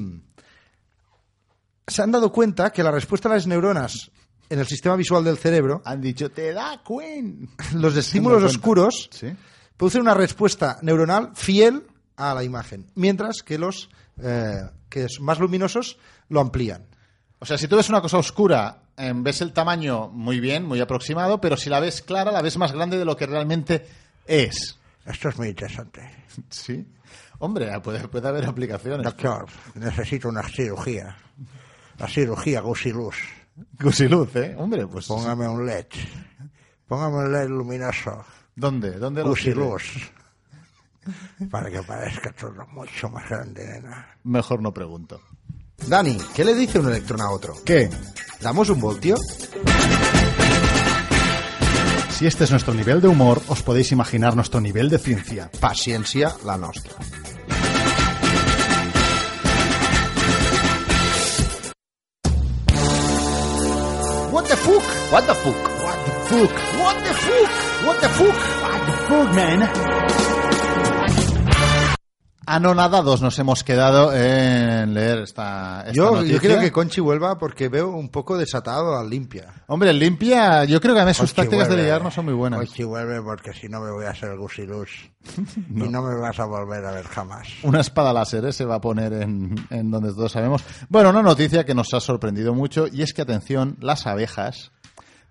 [1.87, 4.11] se han dado cuenta que la respuesta de las neuronas
[4.49, 7.49] en el sistema visual del cerebro, Han dicho, te da Queen.
[7.73, 8.57] los estímulos cuenta.
[8.57, 9.27] oscuros, Sí.
[9.75, 11.83] producen una respuesta neuronal fiel
[12.15, 13.89] a la imagen, mientras que los
[14.21, 15.97] eh, que son más luminosos
[16.29, 16.85] lo amplían.
[17.39, 20.79] O sea, si tú ves una cosa oscura, eh, ves el tamaño muy bien, muy
[20.79, 23.85] aproximado, pero si la ves clara, la ves más grande de lo que realmente
[24.25, 24.77] es.
[25.05, 26.01] Esto es muy interesante.
[26.49, 26.85] Sí.
[27.39, 29.03] Hombre, puede, puede haber aplicaciones.
[29.03, 31.15] Doctor, necesito una cirugía.
[31.97, 33.15] La cirugía Gusiluz.
[33.79, 34.55] Gusiluz, ¿eh?
[34.57, 35.07] Hombre, pues...
[35.07, 35.85] Póngame un LED.
[36.87, 38.25] Póngame un LED luminoso.
[38.55, 38.91] ¿Dónde?
[38.91, 39.29] ¿Dónde lo?
[39.29, 40.11] Gusiluz.
[41.51, 44.17] Para que parezca todo mucho más grande, nena.
[44.23, 45.21] Mejor no pregunto.
[45.87, 47.53] Dani, ¿qué le dice un electrón a otro?
[47.63, 47.89] ¿Qué?
[48.41, 49.15] ¿Damos un voltio?
[52.15, 55.51] Si este es nuestro nivel de humor, os podéis imaginar nuestro nivel de ciencia.
[55.59, 56.93] Paciencia la nostra.
[64.31, 65.11] What the fuck?
[65.11, 65.55] What the fuck?
[65.83, 66.51] What the fuck?
[66.79, 67.85] What the fuck?
[67.85, 68.39] What the fuck?
[68.63, 70.34] What the fuck, man?
[72.47, 76.33] Anonadados nos hemos quedado en leer esta, esta Yo, noticia.
[76.35, 79.53] yo quiero que Conchi vuelva porque veo un poco desatado al limpia.
[79.67, 82.59] Hombre, limpia, yo creo que a mí sus tácticas de ligar no son muy buenas.
[82.59, 84.89] Conchi vuelve porque si no me voy a hacer Gusiluz.
[85.69, 87.47] Y no me vas a volver a ver jamás.
[87.63, 88.53] Una espada láser ¿eh?
[88.53, 90.63] se va a poner en, en donde todos sabemos.
[90.89, 94.71] Bueno, una noticia que nos ha sorprendido mucho y es que, atención, las abejas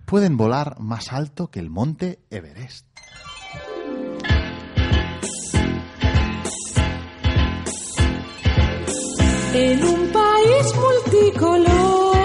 [0.05, 2.87] pueden volar más alto que el monte Everest.
[9.55, 12.17] En un país multicolor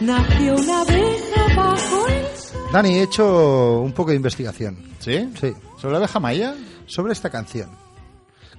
[0.00, 2.68] nació una abeja bajo el sol.
[2.72, 4.78] Dani, he hecho un poco de investigación.
[5.00, 5.28] ¿Sí?
[5.40, 5.52] Sí.
[5.76, 6.54] ¿Sobre la abeja maya?
[6.86, 7.68] Sobre esta canción.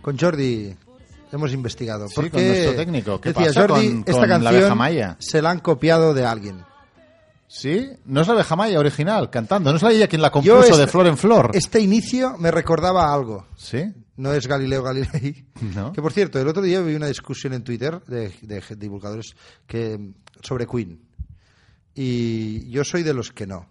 [0.02, 0.76] Con Jordi
[1.32, 2.08] hemos investigado.
[2.08, 3.22] Sí, porque con nuestro técnico.
[3.22, 5.16] ¿Qué decía pasa Jordi, con- esta con la canción abeja maya?
[5.20, 6.64] se la han copiado de alguien.
[7.48, 7.88] ¿Sí?
[8.06, 9.72] No es la abeja maya original, cantando.
[9.72, 11.52] No es la ella quien la compuso este- de flor en flor.
[11.54, 13.48] Este inicio me recordaba a algo.
[13.58, 13.92] ¿Sí?
[14.20, 15.46] No es Galileo Galilei.
[15.76, 15.92] No.
[15.94, 20.14] Que por cierto, el otro día vi una discusión en Twitter de, de divulgadores que,
[20.42, 21.00] sobre Queen.
[21.96, 23.66] Y yo soy de los que no.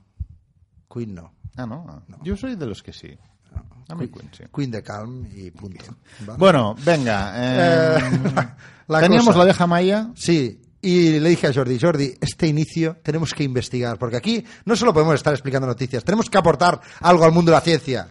[0.93, 1.33] Queen no.
[1.57, 1.87] Ah, no.
[1.89, 2.03] ah.
[2.23, 3.17] Yo soy de los que sí.
[3.89, 4.45] A mí Queen, sí.
[4.55, 5.85] Queen de Calm y punto.
[6.27, 6.39] ¿vale?
[6.39, 7.33] Bueno, venga.
[7.37, 7.99] eh,
[8.89, 9.39] Eh, la teníamos cosa.
[9.39, 10.11] la abeja maya.
[10.15, 14.77] Sí, y le dije a Jordi, Jordi, este inicio tenemos que investigar, porque aquí no
[14.77, 18.09] solo podemos estar explicando noticias, tenemos que aportar algo al mundo de la ciencia.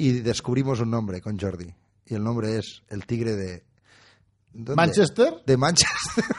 [0.00, 1.70] Y descubrimos un nombre con Jordi,
[2.06, 3.62] y el nombre es el tigre de...
[4.50, 4.74] ¿dónde?
[4.74, 5.42] ¿Manchester?
[5.44, 6.24] De Manchester.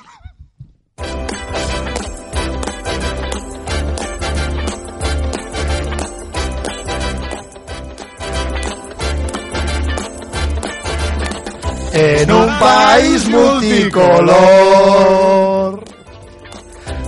[11.94, 14.24] En un país multicolor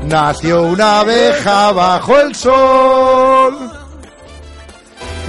[0.03, 3.82] nació una abeja bajo el sol.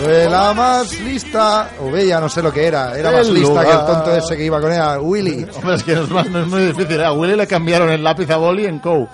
[0.03, 3.65] Fue la más lista, o bella, no sé lo que era, era más El lista
[3.65, 5.47] que el tonto ese que iba con ella, Willy.
[5.55, 7.03] Hombre, es que no es, más- no es muy difícil.
[7.03, 9.09] A Willy le cambiaron el lápiz a boli en Cow.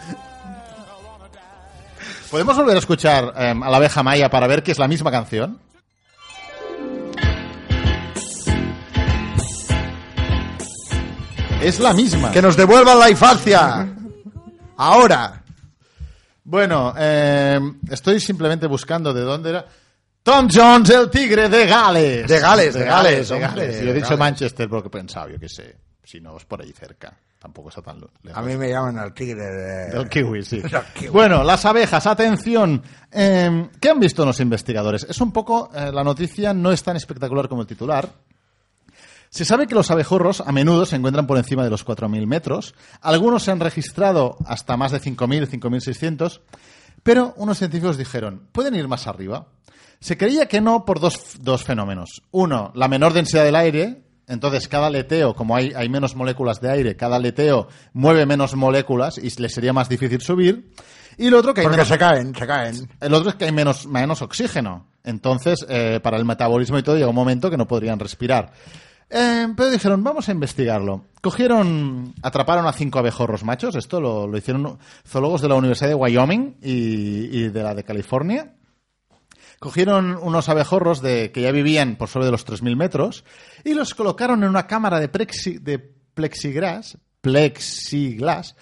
[2.31, 5.11] ¿Podemos volver a escuchar eh, a la abeja maya para ver que es la misma
[5.11, 5.59] canción?
[11.63, 12.31] Es la misma.
[12.31, 13.87] Que nos devuelvan la infancia.
[14.77, 15.43] Ahora.
[16.43, 19.67] Bueno, eh, estoy simplemente buscando de dónde era.
[20.23, 22.29] Tom Jones, el tigre de Gales.
[22.29, 23.79] De Gales, de Gales, de Gales.
[23.79, 24.19] Yo de he dicho Gales.
[24.19, 25.77] Manchester porque he pensado, yo qué sé.
[26.05, 27.17] Si no, es por ahí cerca.
[27.39, 28.37] Tampoco está tan lejos.
[28.37, 29.91] A mí me llaman al tigre de...
[29.91, 30.59] Del kiwi, sí.
[30.61, 31.09] Del kiwi.
[31.09, 32.83] Bueno, las abejas, atención.
[33.11, 35.07] Eh, ¿Qué han visto los investigadores?
[35.09, 38.11] Es un poco, eh, la noticia no es tan espectacular como el titular.
[39.31, 42.75] Se sabe que los abejorros a menudo se encuentran por encima de los 4.000 metros.
[43.01, 46.41] Algunos se han registrado hasta más de 5.000, 5.600.
[47.03, 49.47] Pero unos científicos dijeron, ¿pueden ir más arriba?
[50.01, 52.23] Se creía que no por dos, dos fenómenos.
[52.31, 54.03] Uno, la menor densidad del aire.
[54.27, 59.19] Entonces, cada aleteo, como hay, hay menos moléculas de aire, cada aleteo mueve menos moléculas
[59.19, 60.73] y le sería más difícil subir.
[61.19, 62.89] Y el otro que hay Porque menos- se caen, se caen.
[63.01, 64.87] el otro es que hay menos, menos oxígeno.
[65.03, 68.53] Entonces, eh, para el metabolismo y todo, llega un momento que no podrían respirar.
[69.11, 71.05] Eh, pero dijeron, vamos a investigarlo.
[71.21, 73.75] Cogieron, atraparon a cinco abejorros machos.
[73.75, 77.83] Esto lo, lo hicieron zoólogos de la Universidad de Wyoming y, y de la de
[77.85, 78.55] California.
[79.59, 83.25] Cogieron unos abejorros de, que ya vivían por sobre de los 3.000 metros
[83.65, 85.79] y los colocaron en una cámara de, plexi- de
[86.15, 88.57] plexiglas, plexiglas,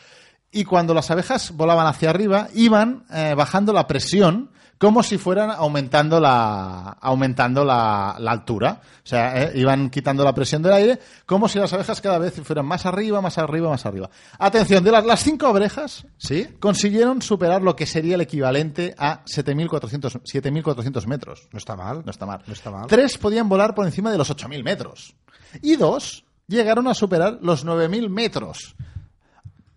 [0.50, 5.50] y cuando las abejas volaban hacia arriba, iban eh, bajando la presión como si fueran
[5.50, 8.80] aumentando la, aumentando la, la altura.
[9.04, 12.40] O sea, eh, iban quitando la presión del aire como si las abejas cada vez
[12.44, 14.08] fueran más arriba, más arriba, más arriba.
[14.38, 16.46] Atención, de las, las cinco abejas ¿Sí?
[16.60, 21.48] consiguieron superar lo que sería el equivalente a 7.400 7.400 metros.
[21.52, 22.02] No está mal.
[22.04, 22.42] No está mal.
[22.46, 22.86] No está mal.
[22.86, 25.14] Tres podían volar por encima de los 8.000 metros.
[25.62, 28.76] Y dos llegaron a superar los 9.000 metros.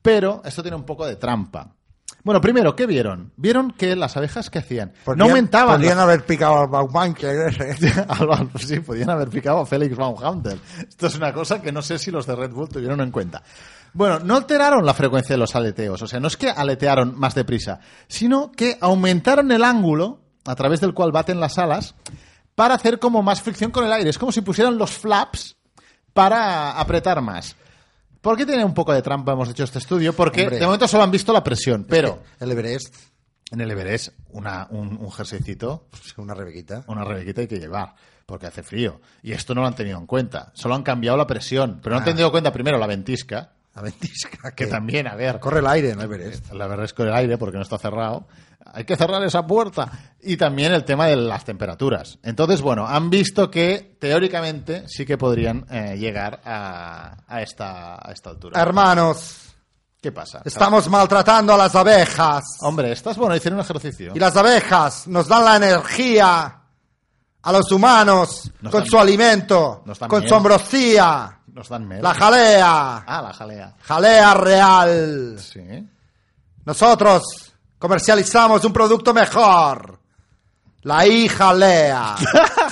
[0.02, 1.74] Pero esto tiene un poco de trampa.
[2.24, 3.32] Bueno, primero, ¿qué vieron?
[3.36, 5.76] Vieron que las abejas que hacían no aumentaban.
[5.76, 7.16] Podrían las- haber picado al
[7.68, 7.90] ese.
[8.08, 10.58] Alba- sí, podían haber picado a Félix Van Hunter.
[10.88, 13.42] Esto es una cosa que no sé si los de Red Bull tuvieron en cuenta.
[13.94, 17.36] Bueno, no alteraron la frecuencia de los aleteos, o sea, no es que aletearon más
[17.36, 21.96] deprisa, sino que aumentaron el ángulo a través del cual baten las alas
[22.56, 24.10] para hacer como más fricción con el aire.
[24.10, 25.58] Es como si pusieran los flaps
[26.14, 27.56] para apretar más.
[28.22, 30.14] ¿Por qué tiene un poco de trampa hemos hecho este estudio?
[30.16, 30.60] Porque Hombre.
[30.60, 32.96] de momento solo han visto la presión, pero El Everest,
[33.52, 36.84] en el Everest una, un, un jerseycito una rebequita.
[36.88, 39.02] una rebequita hay que llevar, porque hace frío.
[39.24, 40.52] Y esto no lo han tenido en cuenta.
[40.54, 42.06] Solo han cambiado la presión, pero no han Ah.
[42.06, 44.52] tenido en cuenta primero la ventisca, La ventisca.
[44.52, 46.52] que también, a ver, Corre el aire en el Everest.
[46.52, 48.28] la verdad es con el aire porque no está cerrado.
[48.74, 49.90] Hay que cerrar esa puerta.
[50.22, 52.20] Y también el tema de las temperaturas.
[52.22, 58.12] Entonces, bueno, han visto que teóricamente sí que podrían eh, llegar a, a esta, a
[58.12, 58.62] esta altura.
[58.62, 59.54] Hermanos,
[60.02, 60.42] ¿Qué pasa?
[60.46, 62.44] estamos maltratando a las abejas.
[62.62, 64.12] Hombre, estás bueno, hicieron un ejercicio.
[64.16, 66.58] Y las abejas nos dan la energía
[67.44, 70.30] a los humanos Nos con su alimento, con miel.
[70.30, 72.02] su ambrosía, Nos dan mel.
[72.02, 73.74] la jalea, Ah, la jalea.
[73.84, 75.38] jalea real.
[75.40, 75.90] Sí.
[76.66, 77.24] Nosotros
[77.78, 80.00] comercializamos un producto mejor.
[80.84, 82.16] La hijalea.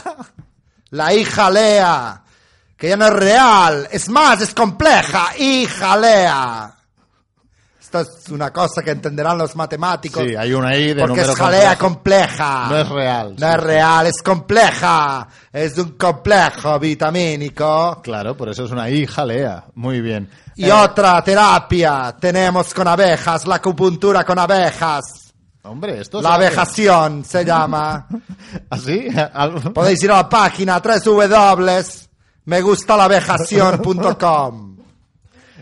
[0.91, 2.23] La hijalea.
[2.75, 3.87] Que ya no es real.
[3.91, 5.37] Es más, es compleja.
[5.37, 6.75] Hijalea.
[7.91, 10.21] Esto es una cosa que entenderán los matemáticos.
[10.23, 12.67] Sí, hay una I de Porque número es jalea compleja.
[12.69, 15.27] No es real, No sí, es real, es compleja.
[15.51, 17.99] Es un complejo vitamínico.
[18.03, 19.65] Claro, por eso es una I jalea.
[19.73, 20.29] Muy bien.
[20.55, 25.33] Y Eh, otra terapia tenemos con abejas, la acupuntura con abejas.
[25.63, 26.43] Hombre, esto La se hace.
[26.49, 28.07] vejación se llama.
[28.69, 29.07] ¿Así?
[29.33, 31.83] Al- Podéis ir a la página 3 W.
[32.45, 34.69] Me gusta la vejación.com.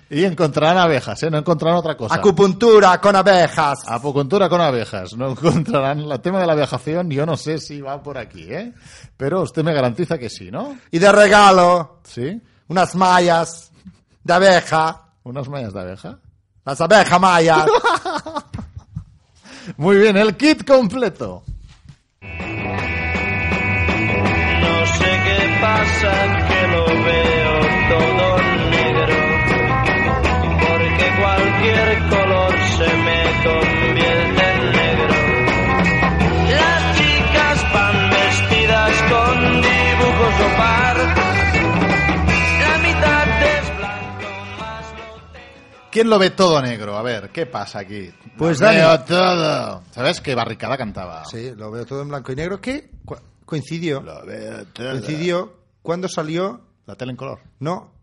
[0.09, 1.29] Y encontrarán abejas, ¿eh?
[1.29, 2.15] No encontrarán otra cosa.
[2.15, 3.79] Acupuntura con abejas.
[3.87, 5.13] Acupuntura con abejas.
[5.17, 7.09] No encontrarán el tema de la abejación.
[7.09, 8.71] Yo no sé si va por aquí, ¿eh?
[9.17, 10.77] Pero usted me garantiza que sí, ¿no?
[10.91, 12.41] Y de regalo, Sí.
[12.69, 13.71] unas mallas
[14.23, 15.03] de abeja.
[15.23, 16.19] Unas mallas de abeja.
[16.63, 17.65] Las abejas mayas.
[19.77, 21.43] Muy bien, el kit completo.
[22.21, 22.29] No
[24.97, 26.13] sé qué pasa,
[26.47, 27.46] que lo veo
[45.97, 46.95] ¿Quién lo ve todo negro?
[46.95, 48.11] A ver, ¿qué pasa aquí?
[48.37, 48.77] Pues, Lo Dani.
[48.77, 49.83] veo todo.
[49.89, 51.23] ¿Sabes qué barricada cantaba?
[51.25, 52.61] Sí, lo veo todo en blanco y negro.
[52.61, 54.01] Que cu- coincidió.
[54.01, 54.91] Lo veo todo.
[54.91, 57.39] Coincidió cuando salió, La tele en color.
[57.59, 57.93] no,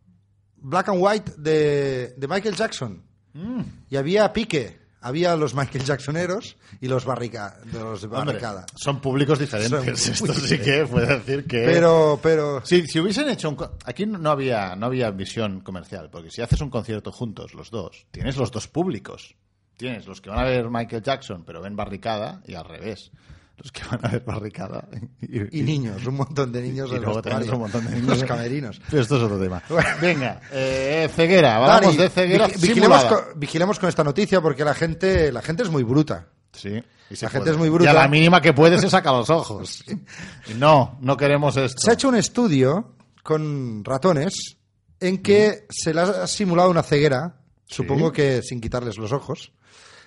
[0.57, 3.01] Black and White de, de Michael Jackson.
[3.33, 3.61] Mm.
[3.91, 4.81] Y había pique.
[5.05, 8.65] Había los Michael Jacksoneros y los, barrica, los Hombre, barricada.
[8.75, 10.01] son públicos diferentes.
[10.01, 11.63] Son Esto sí que puede decir que.
[11.67, 12.65] Pero, pero...
[12.65, 13.59] Sí, si hubiesen hecho un...
[13.85, 18.07] Aquí no había, no había visión comercial, porque si haces un concierto juntos, los dos,
[18.13, 19.35] tienes los dos públicos.
[19.77, 23.11] Tienes los que van a ver Michael Jackson, pero ven barricada, y al revés.
[23.57, 24.89] Los que van a ver barricada.
[25.21, 28.19] Y niños, un montón de niños y en luego los un montón de niños.
[28.21, 28.81] Los camerinos.
[28.91, 29.63] Pero esto es otro tema.
[30.01, 34.65] Venga, eh, ceguera, vamos Dani, de ceguera vigi- vigilemos, con, vigilemos con esta noticia porque
[34.65, 36.27] la gente, la gente es muy bruta.
[36.53, 36.69] Sí.
[37.11, 37.51] y La gente puede.
[37.53, 37.91] es muy Y bruta.
[37.91, 39.85] a la mínima que puede se saca los ojos.
[40.49, 41.81] Y No, no queremos esto.
[41.81, 44.57] Se ha hecho un estudio con ratones
[45.01, 47.37] en que se les ha simulado una ceguera,
[47.67, 49.53] supongo que sin quitarles los ojos,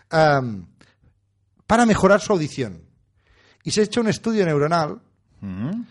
[0.09, 2.83] para mejorar su audición.
[3.67, 5.01] Y se ha hecho un estudio neuronal
[5.41, 5.81] Mm.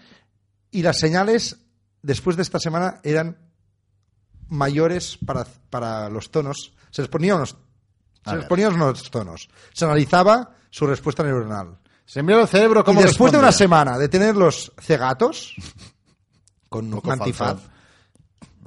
[0.70, 1.56] y las señales
[2.02, 3.36] después de esta semana eran
[4.48, 6.72] mayores para, para los tonos.
[6.90, 7.54] Se les ponía unos,
[8.24, 9.48] A se les ponía unos tonos.
[9.74, 11.78] Se analizaba su respuesta neuronal.
[12.06, 15.54] Se envió el cerebro como después de una semana de tenerlos cegatos,
[16.68, 17.68] con un antifaz, falso.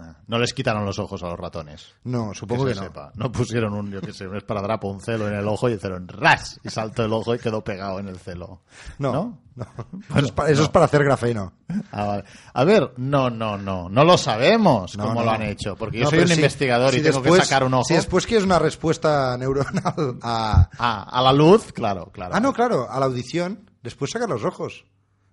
[0.01, 1.93] Ah, No les quitaron los ojos a los ratones.
[2.03, 2.81] no, supongo que no.
[2.83, 3.11] sepa.
[3.15, 6.07] No pusieron un, yo qué sé, un esparadrapo, un celo en el ojo y hicieron
[6.07, 8.61] ras y saltó el ojo y quedó pegado en el celo.
[8.97, 9.39] No, ¿No?
[9.55, 9.65] no.
[10.15, 11.53] eso, es para, eso es para hacer grafeno.
[11.91, 12.23] Ah, vale.
[12.53, 16.09] A ver, no, no, no, no lo sabemos No, cómo lo han hecho, porque yo
[16.09, 17.83] soy un si- investigador si y tengo después- que sacar un ojo.
[17.85, 20.69] Si después quieres una respuesta neuronal a...
[20.77, 22.33] Ah, a la luz, claro, claro.
[22.35, 24.85] Ah, no, claro, a la audición, después sacar los ojos.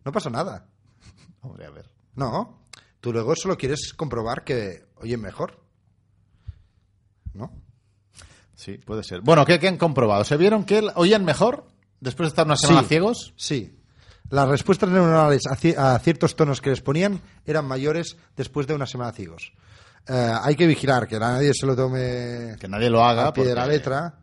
[0.05, 0.67] No pasa nada.
[1.41, 1.91] Hombre, a ver.
[2.17, 2.66] No,
[3.01, 5.61] tú luego solo quieres comprobar que oyen mejor.
[7.35, 7.53] ¿No?
[8.55, 9.21] Sí, puede ser.
[9.21, 10.25] Bueno, ¿qué, qué han comprobado?
[10.25, 11.67] ¿Se vieron que oían mejor
[12.01, 12.89] después de estar una semana Sí.
[12.89, 13.35] ciegos?
[13.37, 13.79] Sí.
[14.31, 18.87] Las respuestas neuronales a, a ciertos tonos que les ponían eran mayores después de una
[18.87, 19.53] semana ciegos.
[20.09, 23.27] Eh, hay que vigilar que nadie se lo tome Que nadie lo haga.
[23.29, 24.19] a pie de la letra,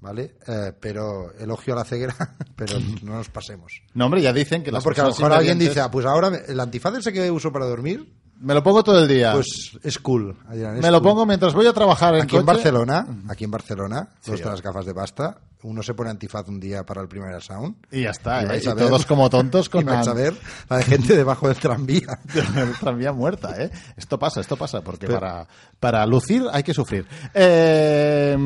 [0.00, 0.36] ¿vale?
[0.46, 2.14] Eh, pero elogio a la ceguera,
[2.56, 3.82] pero no nos pasemos.
[3.94, 6.06] No, hombre, ya dicen que No, las porque a lo mejor alguien dice, ah, pues
[6.06, 9.32] ahora me- el antifaz ese que uso para dormir, Me lo pongo todo el día.
[9.32, 10.36] pues es cool.
[10.50, 11.10] es me lo cool.
[11.10, 12.46] pongo mientras voy a trabajar en Aquí en.
[12.46, 16.84] Barcelona, aquí en Barcelona, Sí, las gafas de pasta, uno se pone antifaz un día
[16.86, 17.74] para el primer sound.
[17.90, 18.46] Y ya está, ¿eh?
[18.46, 20.34] vais Y a ver- todos como tontos con y vais a ver
[20.70, 22.20] la de gente debajo del tranvía.
[22.56, 23.70] el tranvía muerta, ¿eh?
[23.96, 25.46] Esto pasa, esto pasa, porque Pero- para,
[25.80, 27.06] para lucir hay que sufrir.
[27.34, 28.36] Eh,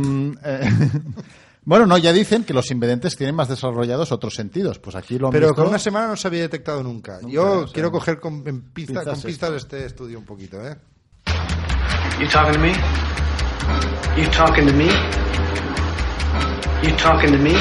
[0.44, 0.70] eh,
[1.64, 4.78] bueno, no, ya dicen que los invidentes tienen más desarrollados otros sentidos.
[4.78, 5.62] Pues aquí lo han Pero visto.
[5.62, 7.18] con una semana no se había detectado nunca.
[7.20, 9.54] Nunca, Yo o sea, quiero coger con, en pinzas con pistas esto.
[9.56, 10.76] este estudio un poquito, ¿eh?
[12.20, 12.72] You talking to me?
[14.16, 14.88] You talking to me?
[16.82, 17.54] You talking to me?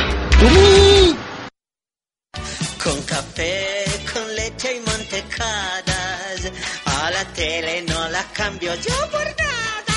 [2.83, 6.51] Con café, con leche y mantecadas.
[6.85, 9.95] A la tele no la cambio yo por nada.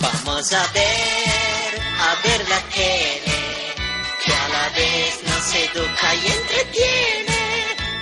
[0.00, 3.27] Vamos a ver, a ver la tele.
[4.78, 7.36] Vez nos educa y entretiene.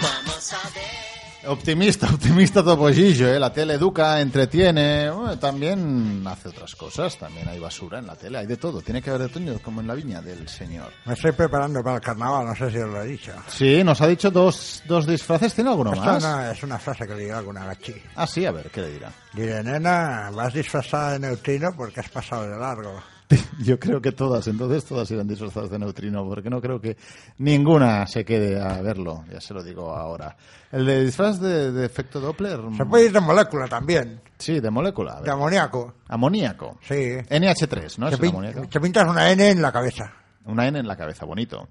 [0.02, 1.50] Vamos a ver.
[1.50, 3.38] Optimista, optimista Topollillo, ¿eh?
[3.38, 8.38] La tele educa, entretiene, bueno, también hace otras cosas, también hay basura en la tele,
[8.38, 10.92] hay de todo, tiene que haber de todo como en la viña del señor.
[11.06, 13.32] Me estoy preparando para el carnaval, no sé si os lo he dicho.
[13.46, 16.22] Sí, nos ha dicho dos, dos disfraces, ¿tiene alguno Esto más?
[16.22, 17.94] no es una frase que le digo a alguna gachi.
[18.16, 19.12] Ah, sí, a ver, ¿qué le dirá?
[19.32, 23.00] Diré, nena, vas disfrazada de neutrino porque has pasado de largo.
[23.58, 26.96] Yo creo que todas, entonces todas irán disfrazadas de neutrino, porque no creo que
[27.38, 30.36] ninguna se quede a verlo, ya se lo digo ahora.
[30.70, 32.60] El de disfraz de, de efecto Doppler.
[32.76, 35.20] Se puede ir de molécula también, Sí, de molécula.
[35.22, 35.94] de amoníaco.
[36.08, 36.78] Amoníaco.
[36.82, 36.94] Sí.
[36.94, 38.10] NH3, ¿no?
[38.10, 38.68] te, pin- amoníaco.
[38.68, 40.12] te pintas una N en la cabeza.
[40.44, 41.68] Una N en la cabeza, bonito.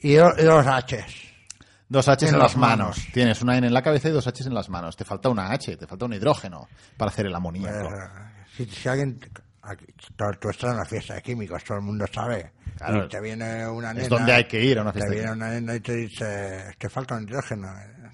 [0.00, 1.28] Y, do- y dos H's.
[1.88, 2.78] Dos Hs en, En las manos.
[2.96, 3.06] manos.
[3.14, 4.96] Tienes una N en la cabeza y dos Hs en las manos.
[4.96, 7.88] Te falta una H, te falta un hidrógeno para hacer el amoníaco.
[8.56, 9.18] Si, si alguien...
[9.70, 12.52] aquí, Tú, tú estás en una fiesta de químicos, todo el mundo sabe.
[12.76, 13.04] Claro.
[13.06, 14.08] y te viene una Es nena...
[14.08, 16.88] donde hay que ir, a una fiesta Te viene una nena y te dice, te
[16.88, 17.68] falta un hidrógeno.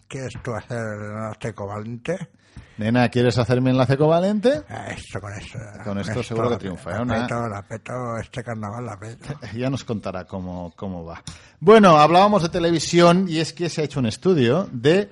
[0.08, 2.28] ¿Quieres tú hacer enlace covalente?
[2.76, 4.62] Nena, ¿quieres hacerme enlace covalente?
[4.68, 5.58] Ah, Esto con eso.
[5.84, 6.94] Con esto seguro que triunfa, ¿eh?
[6.96, 9.38] La Una- peto, la peto, este carnaval la peto.
[9.54, 11.22] Ya nos contará cómo, cómo va.
[11.60, 15.08] Bueno, hablábamos de televisión y es que se ha hecho un estudio de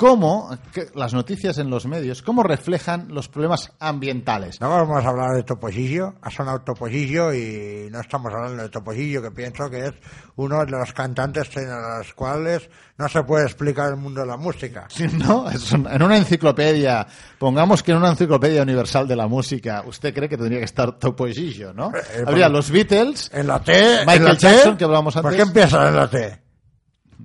[0.00, 0.48] cómo
[0.94, 4.58] las noticias en los medios, cómo reflejan los problemas ambientales.
[4.58, 9.20] No vamos a hablar de Toposillo, ha sonado Toposillo y no estamos hablando de Toposillo,
[9.20, 9.92] que pienso que es
[10.36, 14.38] uno de los cantantes en los cuales no se puede explicar el mundo de la
[14.38, 14.88] música.
[15.18, 15.50] ¿No?
[15.50, 17.06] Es un- en una enciclopedia,
[17.38, 20.98] pongamos que en una enciclopedia universal de la música, usted cree que tendría que estar
[20.98, 21.92] Toposillo, ¿no?
[21.94, 23.72] Eh, Habría por- los Beatles, En la T,
[24.06, 25.36] Michael en la T, Jackson, que hablábamos ¿Por antes.
[25.36, 26.40] qué empieza en la T?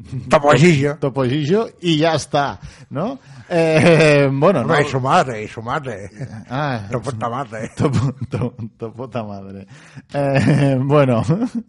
[0.29, 0.97] Toposillo.
[0.99, 3.19] Toposillo y ya está, ¿no?
[3.49, 4.73] Eh, bueno, no.
[4.73, 6.09] No, y su madre, y su madre.
[6.49, 7.71] Ah, Tu puta madre.
[8.29, 9.67] Tu- tu puta madre.
[10.13, 11.23] Eh, bueno,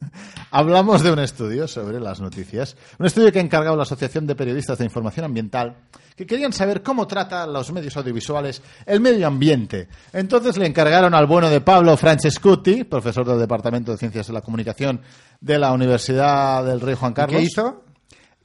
[0.50, 2.76] hablamos de un estudio sobre las noticias.
[2.98, 5.76] Un estudio que ha encargado la Asociación de Periodistas de Información Ambiental,
[6.16, 9.88] que querían saber cómo trata los medios audiovisuales el medio ambiente.
[10.12, 14.40] Entonces le encargaron al bueno de Pablo Francescuti, profesor del Departamento de Ciencias de la
[14.40, 15.00] Comunicación
[15.40, 17.38] de la Universidad del Rey Juan Carlos.
[17.38, 17.82] ¿Qué hizo?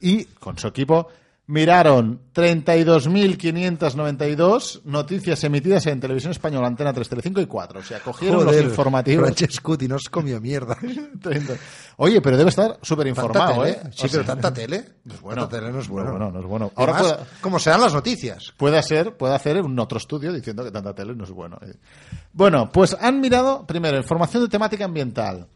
[0.02, 1.08] Y con su equipo
[1.46, 7.80] miraron 32.592 noticias emitidas en televisión española, Antena 3, Telecinco y 4.
[7.80, 9.24] O sea, cogieron los informativos.
[9.26, 10.76] Francescuti nos comió mierda.
[11.22, 11.54] 30.
[11.98, 13.80] Oye, pero debe estar súper informado, ¿eh?
[13.92, 14.84] Sí, O pero sea, tanta tele.
[15.04, 15.42] No es bueno.
[15.42, 16.18] Tanta tele no es bueno.
[16.18, 16.72] No, no es bueno.
[16.74, 18.52] Ahora además, pueda- como sean las noticias.
[18.56, 21.58] Puede ser, puede hacer un otro estudio diciendo que tanta tele no es bueno.
[21.62, 21.74] eh.
[22.32, 25.48] Bueno, pues han mirado, primero, información de temática ambiental.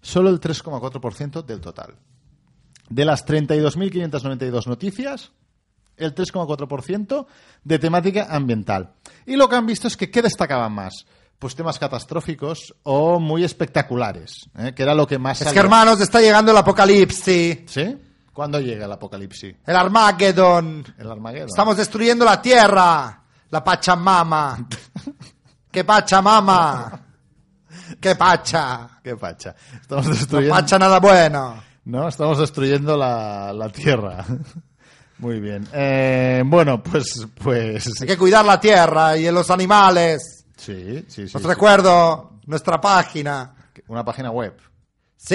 [0.00, 1.94] Solo el 3,4% del total.
[2.88, 5.32] De las 32.592 noticias,
[5.96, 7.26] el 3,4%
[7.64, 8.92] de temática ambiental.
[9.26, 11.06] Y lo que han visto es que, ¿qué destacaban más?
[11.38, 14.72] Pues temas catastróficos o muy espectaculares, ¿eh?
[14.74, 15.40] que era lo que más...
[15.40, 15.54] Es salía.
[15.54, 17.60] que, hermanos, está llegando el apocalipsis.
[17.66, 17.96] ¿Sí?
[18.32, 19.56] ¿Cuándo llega el apocalipsis?
[19.66, 20.84] El Armageddon.
[20.98, 21.48] El Armageddon.
[21.48, 23.22] Estamos destruyendo la tierra.
[23.50, 24.66] La Pachamama.
[25.70, 27.00] ¿Qué Pachamama?
[28.00, 28.88] ¿Qué Pacha?
[29.02, 29.54] ¿Qué pacha?
[29.80, 30.54] Estamos No destruyendo...
[30.54, 31.62] Pacha nada bueno.
[31.84, 34.24] No, estamos destruyendo la, la tierra.
[35.18, 35.66] Muy bien.
[35.72, 38.00] Eh, bueno, pues, pues.
[38.00, 40.46] Hay que cuidar la tierra y los animales.
[40.56, 41.36] Sí, sí, sí.
[41.36, 41.48] Os sí.
[41.48, 43.54] recuerdo nuestra página.
[43.88, 44.56] Una página web.
[45.16, 45.34] Sí.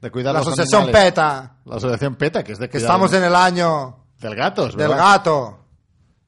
[0.00, 1.04] De cuidar la los asociación animales.
[1.10, 1.56] PETA.
[1.66, 4.88] La asociación PETA, que es de Que estamos en el año Del gato, es del
[4.88, 5.04] verdad.
[5.12, 5.58] gato.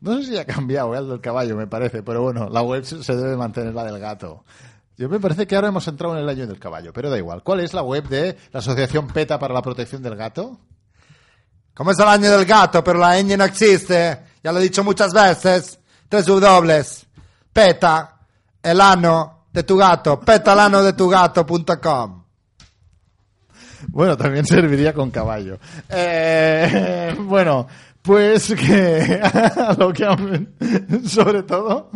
[0.00, 0.98] No sé si ha cambiado, ¿eh?
[0.98, 4.44] el del caballo, me parece, pero bueno, la web se debe mantener la del gato.
[4.96, 7.42] Yo me parece que ahora hemos entrado en el año del caballo, pero da igual.
[7.42, 10.58] ¿Cuál es la web de la Asociación PETA para la Protección del Gato?
[11.74, 14.20] Como es el año del gato, pero la ñ no existe.
[14.42, 15.80] Ya lo he dicho muchas veces.
[16.08, 16.84] Tres W.
[17.52, 18.14] Peta
[18.62, 20.20] el ano de tu gato.
[20.20, 22.24] Petalano de tu gato.com.
[23.88, 25.58] Bueno, también serviría con caballo.
[25.88, 27.66] Eh, bueno,
[28.04, 29.20] pues que
[29.78, 30.06] lo que
[31.08, 31.90] sobre todo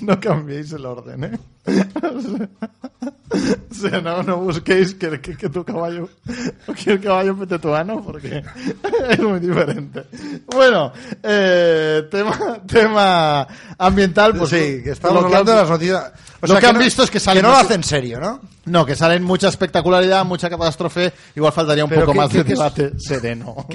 [0.00, 1.38] no cambiéis el orden, ¿eh?
[3.70, 6.08] O sea, no, no busquéis que, que- que tu caballo
[6.82, 8.42] que el caballo pete tu ano porque
[9.10, 10.04] es muy diferente.
[10.46, 16.12] Bueno, eh, tema tema ambiental, pues sí, que estamos hablando de las noticias.
[16.40, 18.18] O lo sea, que, han no- visto es que salen Que no lo hacen serio,
[18.18, 18.40] ¿no?
[18.64, 22.44] no, que salen mucha espectacularidad, mucha catástrofe, igual faltaría un Pero poco ¿qué- más de
[22.44, 23.66] debate sereno.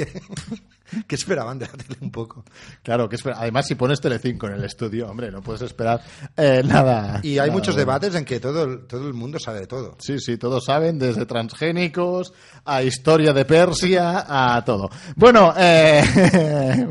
[1.07, 2.43] ¿Qué, esperaban de la tele un poco?
[2.81, 6.01] Claro, que espera- además si pones Telecinco en el estudio, hombre, no puedes esperar
[6.37, 7.19] eh, nada.
[7.23, 7.91] Y hay nada muchos bueno.
[7.91, 9.95] debates en que todo el, todo el mundo sabe de todo.
[9.99, 12.33] Sí, sí, todos saben, desde transgénicos
[12.65, 14.25] a historia de Persia
[14.55, 14.89] a todo.
[15.15, 16.03] Bueno, eh,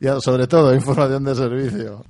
[0.00, 2.04] ya sobre todo información de servicio.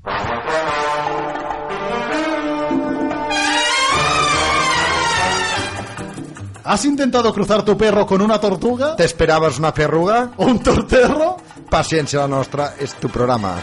[6.65, 8.95] ¿Has intentado cruzar tu perro con una tortuga?
[8.97, 10.33] ¿Te esperabas una perruga?
[10.37, 11.37] ¿O un torterro?
[11.71, 13.57] Paciencia la nostra es tu programa.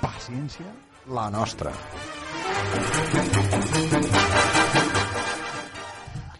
[0.00, 0.66] Paciencia.
[1.12, 1.70] La nostra.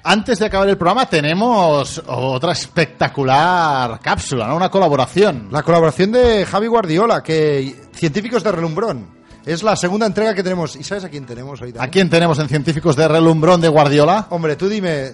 [0.03, 4.57] Antes de acabar el programa tenemos otra espectacular cápsula, ¿no?
[4.57, 5.49] Una colaboración.
[5.51, 9.20] La colaboración de Javi Guardiola, que científicos de relumbrón.
[9.47, 10.77] Es la segunda entrega que tenemos.
[10.77, 11.75] ¿Y sabes a quién tenemos hoy?
[11.79, 14.27] ¿A quién tenemos en Científicos de Relumbrón de Guardiola?
[14.31, 15.13] Hombre, tú dime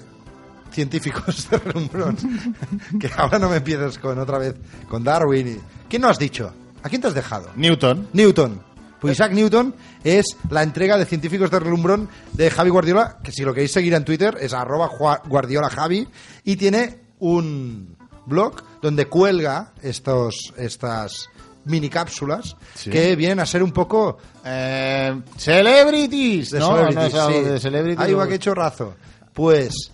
[0.73, 2.17] científicos de relumbrón.
[3.01, 4.55] que ahora no me empieces con otra vez
[4.89, 5.49] con Darwin.
[5.49, 6.53] y- ¿Quién no has dicho?
[6.83, 7.49] ¿A quién te has dejado?
[7.57, 8.09] Newton.
[8.13, 8.61] Newton.
[9.01, 9.75] Pues Isaac Newton
[10.05, 13.95] es la entrega de Científicos de Relumbrón de Javi Guardiola, que si lo queréis seguir
[13.95, 14.91] en Twitter es arroba
[15.27, 16.09] Guardiola Javi,
[16.45, 17.97] y tiene un
[18.27, 21.29] blog donde cuelga estos, estas
[21.67, 22.89] mini cápsulas Sí.
[22.91, 26.69] que vienen a ser un poco Eh, celebrities, de ¿no?
[26.77, 27.45] celebrities, No es algo sí.
[27.45, 28.39] de celebrities.
[28.41, 28.95] Chorrazo.
[29.35, 29.93] Pues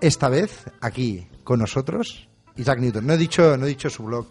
[0.00, 2.26] esta vez aquí con nosotros
[2.56, 3.06] Isaac Newton.
[3.06, 4.26] No he dicho, no he dicho su blog,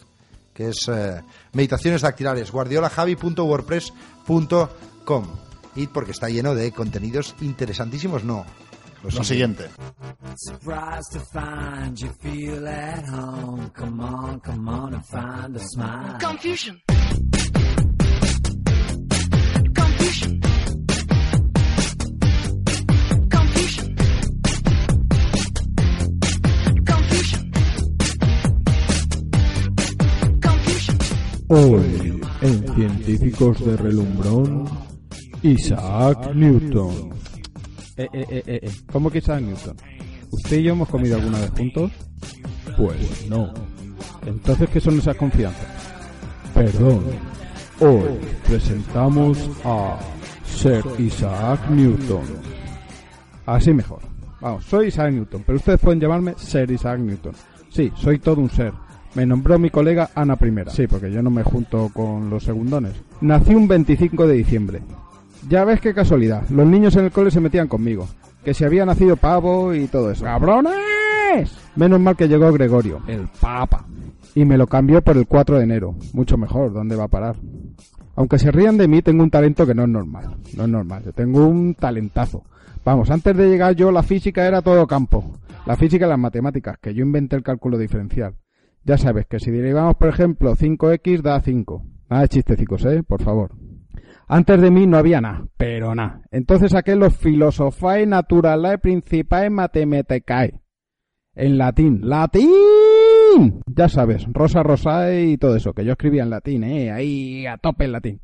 [0.54, 1.22] que es eh,
[1.54, 5.28] Meditaciones Dactilares, guardiolajavi.wordpress.com.
[5.76, 8.46] Y porque está lleno de contenidos interesantísimos, no.
[9.04, 9.70] Lo siguiente.
[10.36, 13.70] Surprised to find you feel at home.
[13.76, 16.18] Come on, come on and find a smile.
[16.20, 16.82] Confusion.
[19.76, 20.40] Confusion.
[23.30, 23.96] Confusion.
[26.86, 27.50] Confusion.
[31.50, 34.70] Hoy, en Científicos de Relumbrón,
[35.44, 37.23] Isaac Newton.
[37.96, 38.72] Eh, eh, eh, eh, eh.
[38.92, 39.76] ¿Cómo que Isaac Newton?
[40.32, 41.92] ¿Usted y yo hemos comido alguna vez juntos?
[42.76, 43.54] Pues no.
[44.26, 45.68] Entonces, ¿qué son esas confianzas?
[46.54, 47.04] Perdón.
[47.80, 50.00] Hoy presentamos a
[50.46, 52.24] Sir Isaac Newton.
[53.46, 54.00] Así mejor.
[54.42, 57.34] Vamos, soy Isaac Newton, pero ustedes pueden llamarme Ser Isaac Newton.
[57.70, 58.74] Sí, soy todo un ser.
[59.16, 60.72] Me nombró mi colega Ana Primera.
[60.72, 62.94] Sí, porque yo no me junto con los segundones.
[63.22, 64.82] Nací un 25 de diciembre.
[65.50, 66.48] Ya ves qué casualidad.
[66.50, 68.08] Los niños en el cole se metían conmigo.
[68.44, 70.26] Que si había nacido pavo y todo eso.
[70.26, 71.58] ¡Cabrones!
[71.76, 73.86] Menos mal que llegó Gregorio, el papa.
[74.36, 75.96] Y me lo cambió por el 4 de enero.
[76.14, 77.36] Mucho mejor, ¿dónde va a parar?
[78.16, 80.38] Aunque se rían de mí, tengo un talento que no es normal.
[80.56, 81.04] No es normal.
[81.04, 82.44] Yo tengo un talentazo.
[82.86, 85.34] Vamos, antes de llegar yo, la física era todo campo.
[85.66, 88.36] La física y las matemáticas, que yo inventé el cálculo diferencial.
[88.84, 91.84] Ya sabes que si derivamos, por ejemplo, 5x da 5.
[92.10, 93.02] Nada de chistecicos, ¿eh?
[93.02, 93.52] Por favor.
[94.36, 96.24] Antes de mí no había nada, pero nada.
[96.32, 100.60] Entonces saqué los filosofae naturalae principae mathematicae.
[101.36, 102.00] En latín.
[102.02, 103.62] ¡Latín!
[103.68, 106.92] Ya sabes, rosa rosae y todo eso, que yo escribía en latín, ¿eh?
[106.92, 108.22] Ahí a tope en latín.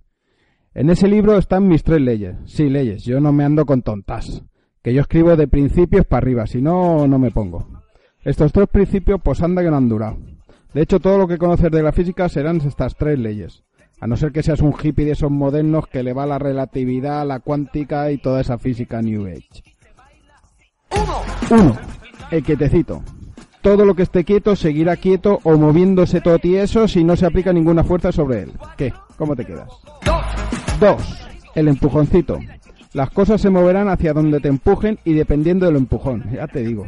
[0.73, 2.37] En ese libro están mis tres leyes.
[2.45, 3.03] Sí, leyes.
[3.03, 4.43] Yo no me ando con tontas.
[4.81, 7.83] Que yo escribo de principios para arriba, si no, no me pongo.
[8.23, 10.17] Estos tres principios, pues anda que no han durado.
[10.73, 13.63] De hecho, todo lo que conoces de la física serán estas tres leyes.
[14.01, 17.25] A no ser que seas un hippie de esos modernos que le va la relatividad,
[17.25, 19.63] la cuántica y toda esa física New Age.
[21.49, 21.77] Uno.
[22.31, 23.01] El quietecito.
[23.61, 27.51] Todo lo que esté quieto seguirá quieto o moviéndose todo tieso si no se aplica
[27.51, 28.53] ninguna fuerza sobre él.
[28.77, 28.93] ¿Qué?
[29.17, 29.67] ¿Cómo te quedas?
[30.79, 31.27] Dos.
[31.55, 32.39] El empujoncito.
[32.93, 36.23] Las cosas se moverán hacia donde te empujen y dependiendo del empujón.
[36.31, 36.87] Ya te digo.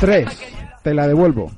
[0.00, 0.40] Tres.
[0.82, 1.50] Te la devuelvo.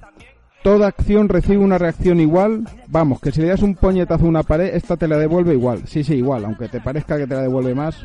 [0.63, 2.69] Toda acción recibe una reacción igual.
[2.87, 5.83] Vamos, que si le das un puñetazo a una pared, esta te la devuelve igual.
[5.87, 6.45] Sí, sí, igual.
[6.45, 7.97] Aunque te parezca que te la devuelve más,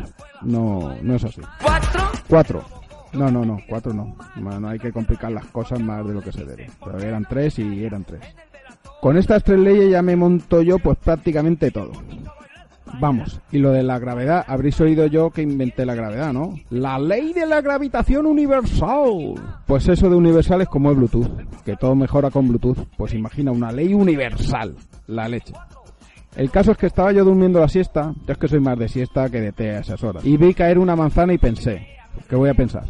[0.41, 1.41] no, no es así.
[1.61, 2.01] ¿Cuatro?
[2.27, 2.65] Cuatro.
[3.13, 4.15] No, no, no, cuatro no.
[4.35, 6.69] No, no hay que complicar las cosas más de lo que se debe.
[6.83, 8.21] Pero eran tres y eran tres.
[9.01, 11.91] Con estas tres leyes ya me monto yo pues prácticamente todo.
[12.99, 16.55] Vamos, y lo de la gravedad, habréis oído yo que inventé la gravedad, ¿no?
[16.69, 19.35] La ley de la gravitación universal.
[19.65, 21.29] Pues eso de universal es como el Bluetooth,
[21.63, 22.87] que todo mejora con Bluetooth.
[22.97, 24.75] Pues imagina una ley universal,
[25.07, 25.53] la leche.
[26.35, 28.87] El caso es que estaba yo durmiendo la siesta, yo es que soy más de
[28.87, 31.87] siesta que de té a esas horas, y vi caer una manzana y pensé,
[32.29, 32.83] ¿qué voy a pensar?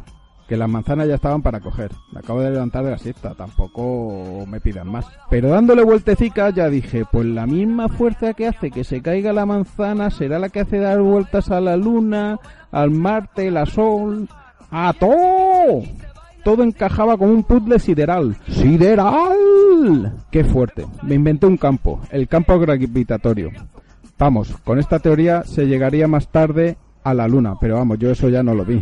[0.47, 1.91] Que las manzanas ya estaban para coger.
[2.11, 5.05] Me acabo de levantar de la siesta, tampoco me pidan más.
[5.29, 9.45] Pero dándole vueltecicas ya dije, pues la misma fuerza que hace que se caiga la
[9.45, 12.39] manzana será la que hace dar vueltas a la luna,
[12.71, 14.29] al Marte, la Sol,
[14.71, 15.83] a todo.
[16.45, 18.37] Todo encajaba como un puzzle sideral.
[18.47, 20.13] ¡Sideral!
[20.31, 20.85] ¡Qué fuerte!
[21.03, 23.51] Me inventé un campo, el campo gravitatorio.
[24.17, 28.29] Vamos, con esta teoría se llegaría más tarde a la luna, pero vamos, yo eso
[28.29, 28.81] ya no lo vi.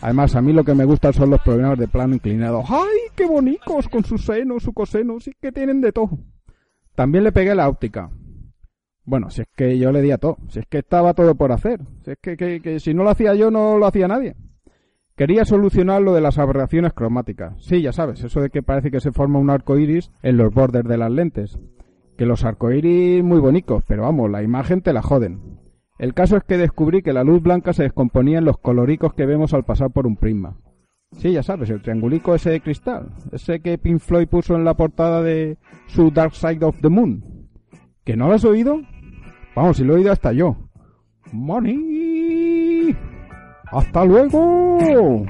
[0.00, 2.62] Además, a mí lo que me gustan son los problemas de plano inclinado.
[2.68, 3.88] ¡Ay, qué bonitos!
[3.88, 6.10] Con sus senos, su coseno, sí que tienen de todo.
[6.94, 8.10] También le pegué la óptica.
[9.04, 10.36] Bueno, si es que yo le di a todo.
[10.48, 11.80] Si es que estaba todo por hacer.
[12.04, 14.36] Si es que, que- que si no lo hacía yo, no lo hacía nadie.
[15.16, 17.54] Quería solucionar lo de las aberraciones cromáticas.
[17.58, 20.54] Sí, ya sabes, eso de que parece que se forma un arco iris en los
[20.54, 21.58] bordes de las lentes.
[22.16, 25.57] Que los arcoíris muy bonitos, pero vamos, la imagen te la joden.
[25.98, 29.26] El caso es que descubrí que la luz blanca se descomponía en los coloricos que
[29.26, 30.56] vemos al pasar por un prisma.
[31.12, 34.74] Sí, ya sabes, el triangulico ese de cristal, ese que Pink Floyd puso en la
[34.74, 37.24] portada de su Dark Side of the Moon.
[38.04, 38.80] ¿Que no lo has oído?
[39.56, 40.56] Vamos, si lo he oído hasta yo.
[41.32, 42.96] ¡Money!
[43.72, 45.26] ¡Hasta luego!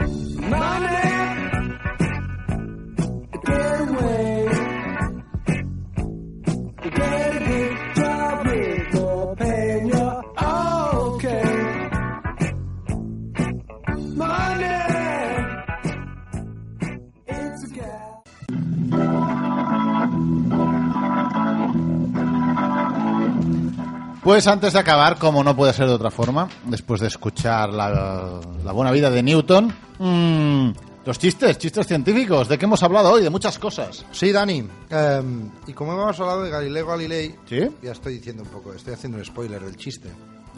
[24.28, 28.38] Pues antes de acabar, como no puede ser de otra forma, después de escuchar la,
[28.62, 30.70] la buena vida de Newton, mm,
[31.06, 33.22] los chistes, chistes científicos, ¿de qué hemos hablado hoy?
[33.22, 34.04] De muchas cosas.
[34.12, 34.68] Sí, Dani.
[34.90, 37.70] em, y como hemos hablado de Galileo Galilei, ¿Sí?
[37.82, 40.10] ya estoy diciendo un poco, estoy haciendo un spoiler del chiste.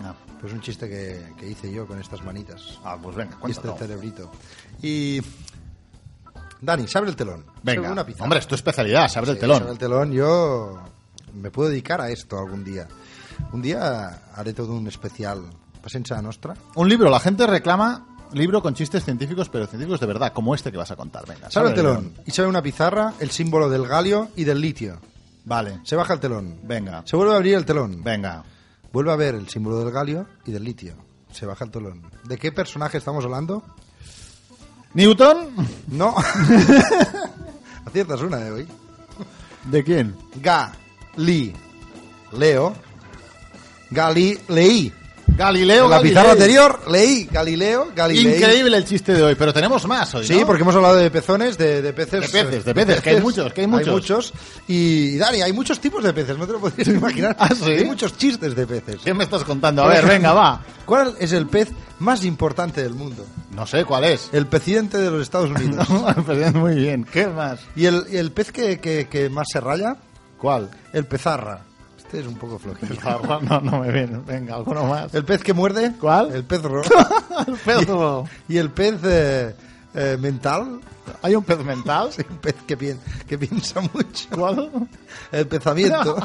[0.03, 0.15] Ah.
[0.41, 2.77] Pues un chiste que, que hice yo con estas manitas.
[2.83, 3.77] Ah, pues venga, Y este cuéntalo.
[3.79, 4.33] cerebrito.
[4.83, 5.21] Y.
[6.61, 7.45] Dani, se abre el telón.
[7.63, 9.59] Venga, una hombre, es tu especialidad, se abre el telón.
[9.59, 10.11] se abre el telón.
[10.11, 10.81] Yo
[11.35, 12.89] me puedo dedicar a esto algún día.
[13.53, 15.43] Un día haré todo un especial.
[15.83, 16.55] Pasencha Nostra.
[16.75, 20.71] Un libro, la gente reclama libro con chistes científicos, pero científicos de verdad, como este
[20.71, 21.27] que vas a contar.
[21.27, 24.45] Venga, Se abre el telón y se ve una pizarra, el símbolo del galio y
[24.45, 24.99] del litio.
[25.45, 26.61] Vale, Se baja el telón.
[26.65, 28.03] venga, Se vuelve a abrir el telón.
[28.05, 28.45] venga.
[28.93, 30.95] Vuelve a ver el símbolo del galio y del litio.
[31.33, 32.03] Se baja el telón.
[32.25, 33.63] ¿De qué personaje estamos hablando?
[34.95, 35.49] ¿Newton?
[35.89, 36.15] No.
[37.87, 38.69] Aciertas una de hoy.
[39.65, 40.15] ¿De quién?
[40.37, 40.73] Ga,
[41.17, 41.55] li,
[42.33, 42.75] Leo.
[43.91, 44.93] Galilei.
[45.37, 46.13] Galileo En la Galilei.
[46.13, 48.35] pizarra anterior leí Galileo, Galilei.
[48.37, 50.45] Increíble el chiste de hoy, pero tenemos más hoy, Sí, ¿no?
[50.47, 52.21] porque hemos hablado de pezones, de, de peces.
[52.21, 54.33] De peces, de peces, que hay muchos, que hay muchos.
[54.69, 57.37] Y, Dani, hay muchos tipos de peces, no te lo podrías imaginar.
[57.39, 57.71] ¿Ah, sí?
[57.71, 59.01] Hay muchos chistes de peces.
[59.03, 59.83] ¿Qué me estás contando?
[59.85, 60.63] A ver, venga, va.
[60.85, 61.71] ¿Cuál es el pez
[62.01, 63.25] más importante del mundo?
[63.55, 64.29] No sé cuál es.
[64.33, 65.87] El presidente de los Estados Unidos.
[66.27, 67.61] Pero Muy bien, ¿qué más?
[67.77, 69.97] ¿Y el, el pez que, que- que más se raya?
[70.37, 70.69] ¿Cuál?
[70.93, 71.61] El pezarra.
[72.11, 73.41] Este es un poco flojillo.
[73.43, 74.19] No, no me viene.
[74.27, 75.15] Venga, alguno más.
[75.15, 75.93] ¿El pez que muerde?
[76.01, 76.35] ¿Cuál?
[76.35, 76.83] El pez ro.
[77.47, 78.25] El perro.
[78.49, 79.55] ¿Y el pez eh,
[79.95, 80.81] eh, mental?
[81.23, 82.11] ¿Hay un pez mental?
[82.17, 82.99] Sí, un pez que, pien-
[83.29, 84.29] que piensa mucho.
[84.35, 84.89] ¿Cuál?
[85.31, 86.17] El pezamiento.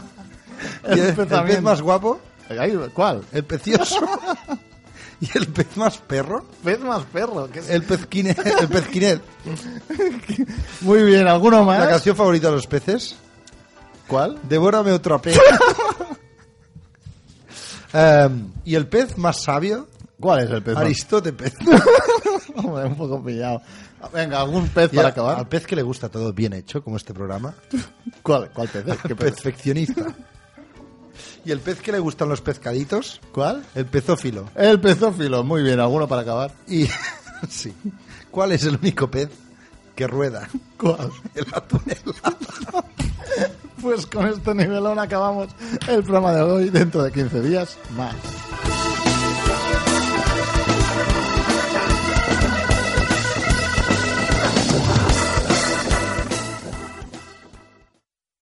[0.85, 2.19] El ¿Y el, el pez más guapo?
[2.59, 3.21] Ahí, ¿Cuál?
[3.31, 4.07] El pecioso.
[5.21, 6.45] ¿Y el pez más perro?
[6.63, 7.47] Pez más perro.
[7.51, 7.69] ¿qué es?
[7.69, 8.43] El pez quinet.
[8.59, 9.21] El pez quinet.
[10.81, 11.79] Muy bien, ¿alguno más?
[11.79, 13.17] ¿La canción favorita de los peces?
[14.07, 14.39] ¿Cuál?
[14.43, 15.39] Devórame otro pez.
[17.93, 19.87] Em, ¿Y el pez más sabio?
[20.19, 20.83] ¿Cuál es el pez más?
[20.83, 21.53] Aristóteles.
[22.55, 23.61] Hombre, un poco pillado.
[24.13, 25.39] Venga, algún pez para acabar.
[25.39, 27.53] Al pez que le gusta todo bien hecho, como este programa.
[28.21, 28.97] ¿Cuál, cuál pez es?
[28.97, 30.13] ¿Qué perfeccionista.
[31.45, 33.21] ¿Y el pez que le gustan los pescaditos?
[33.31, 33.63] ¿Cuál?
[33.75, 34.49] El pezófilo.
[34.55, 35.43] El pezófilo.
[35.43, 36.51] Muy bien, alguno para acabar.
[36.67, 36.87] Y
[37.49, 37.73] sí.
[38.29, 39.29] ¿Cuál es el único pez
[39.95, 40.49] que rueda?
[40.77, 41.11] ¿Cuál?
[41.33, 42.85] El atún helado.
[43.85, 45.49] Pues con este nivelón acabamos
[45.87, 46.69] el programa de hoy.
[46.71, 48.15] Dentro de 15 días, más.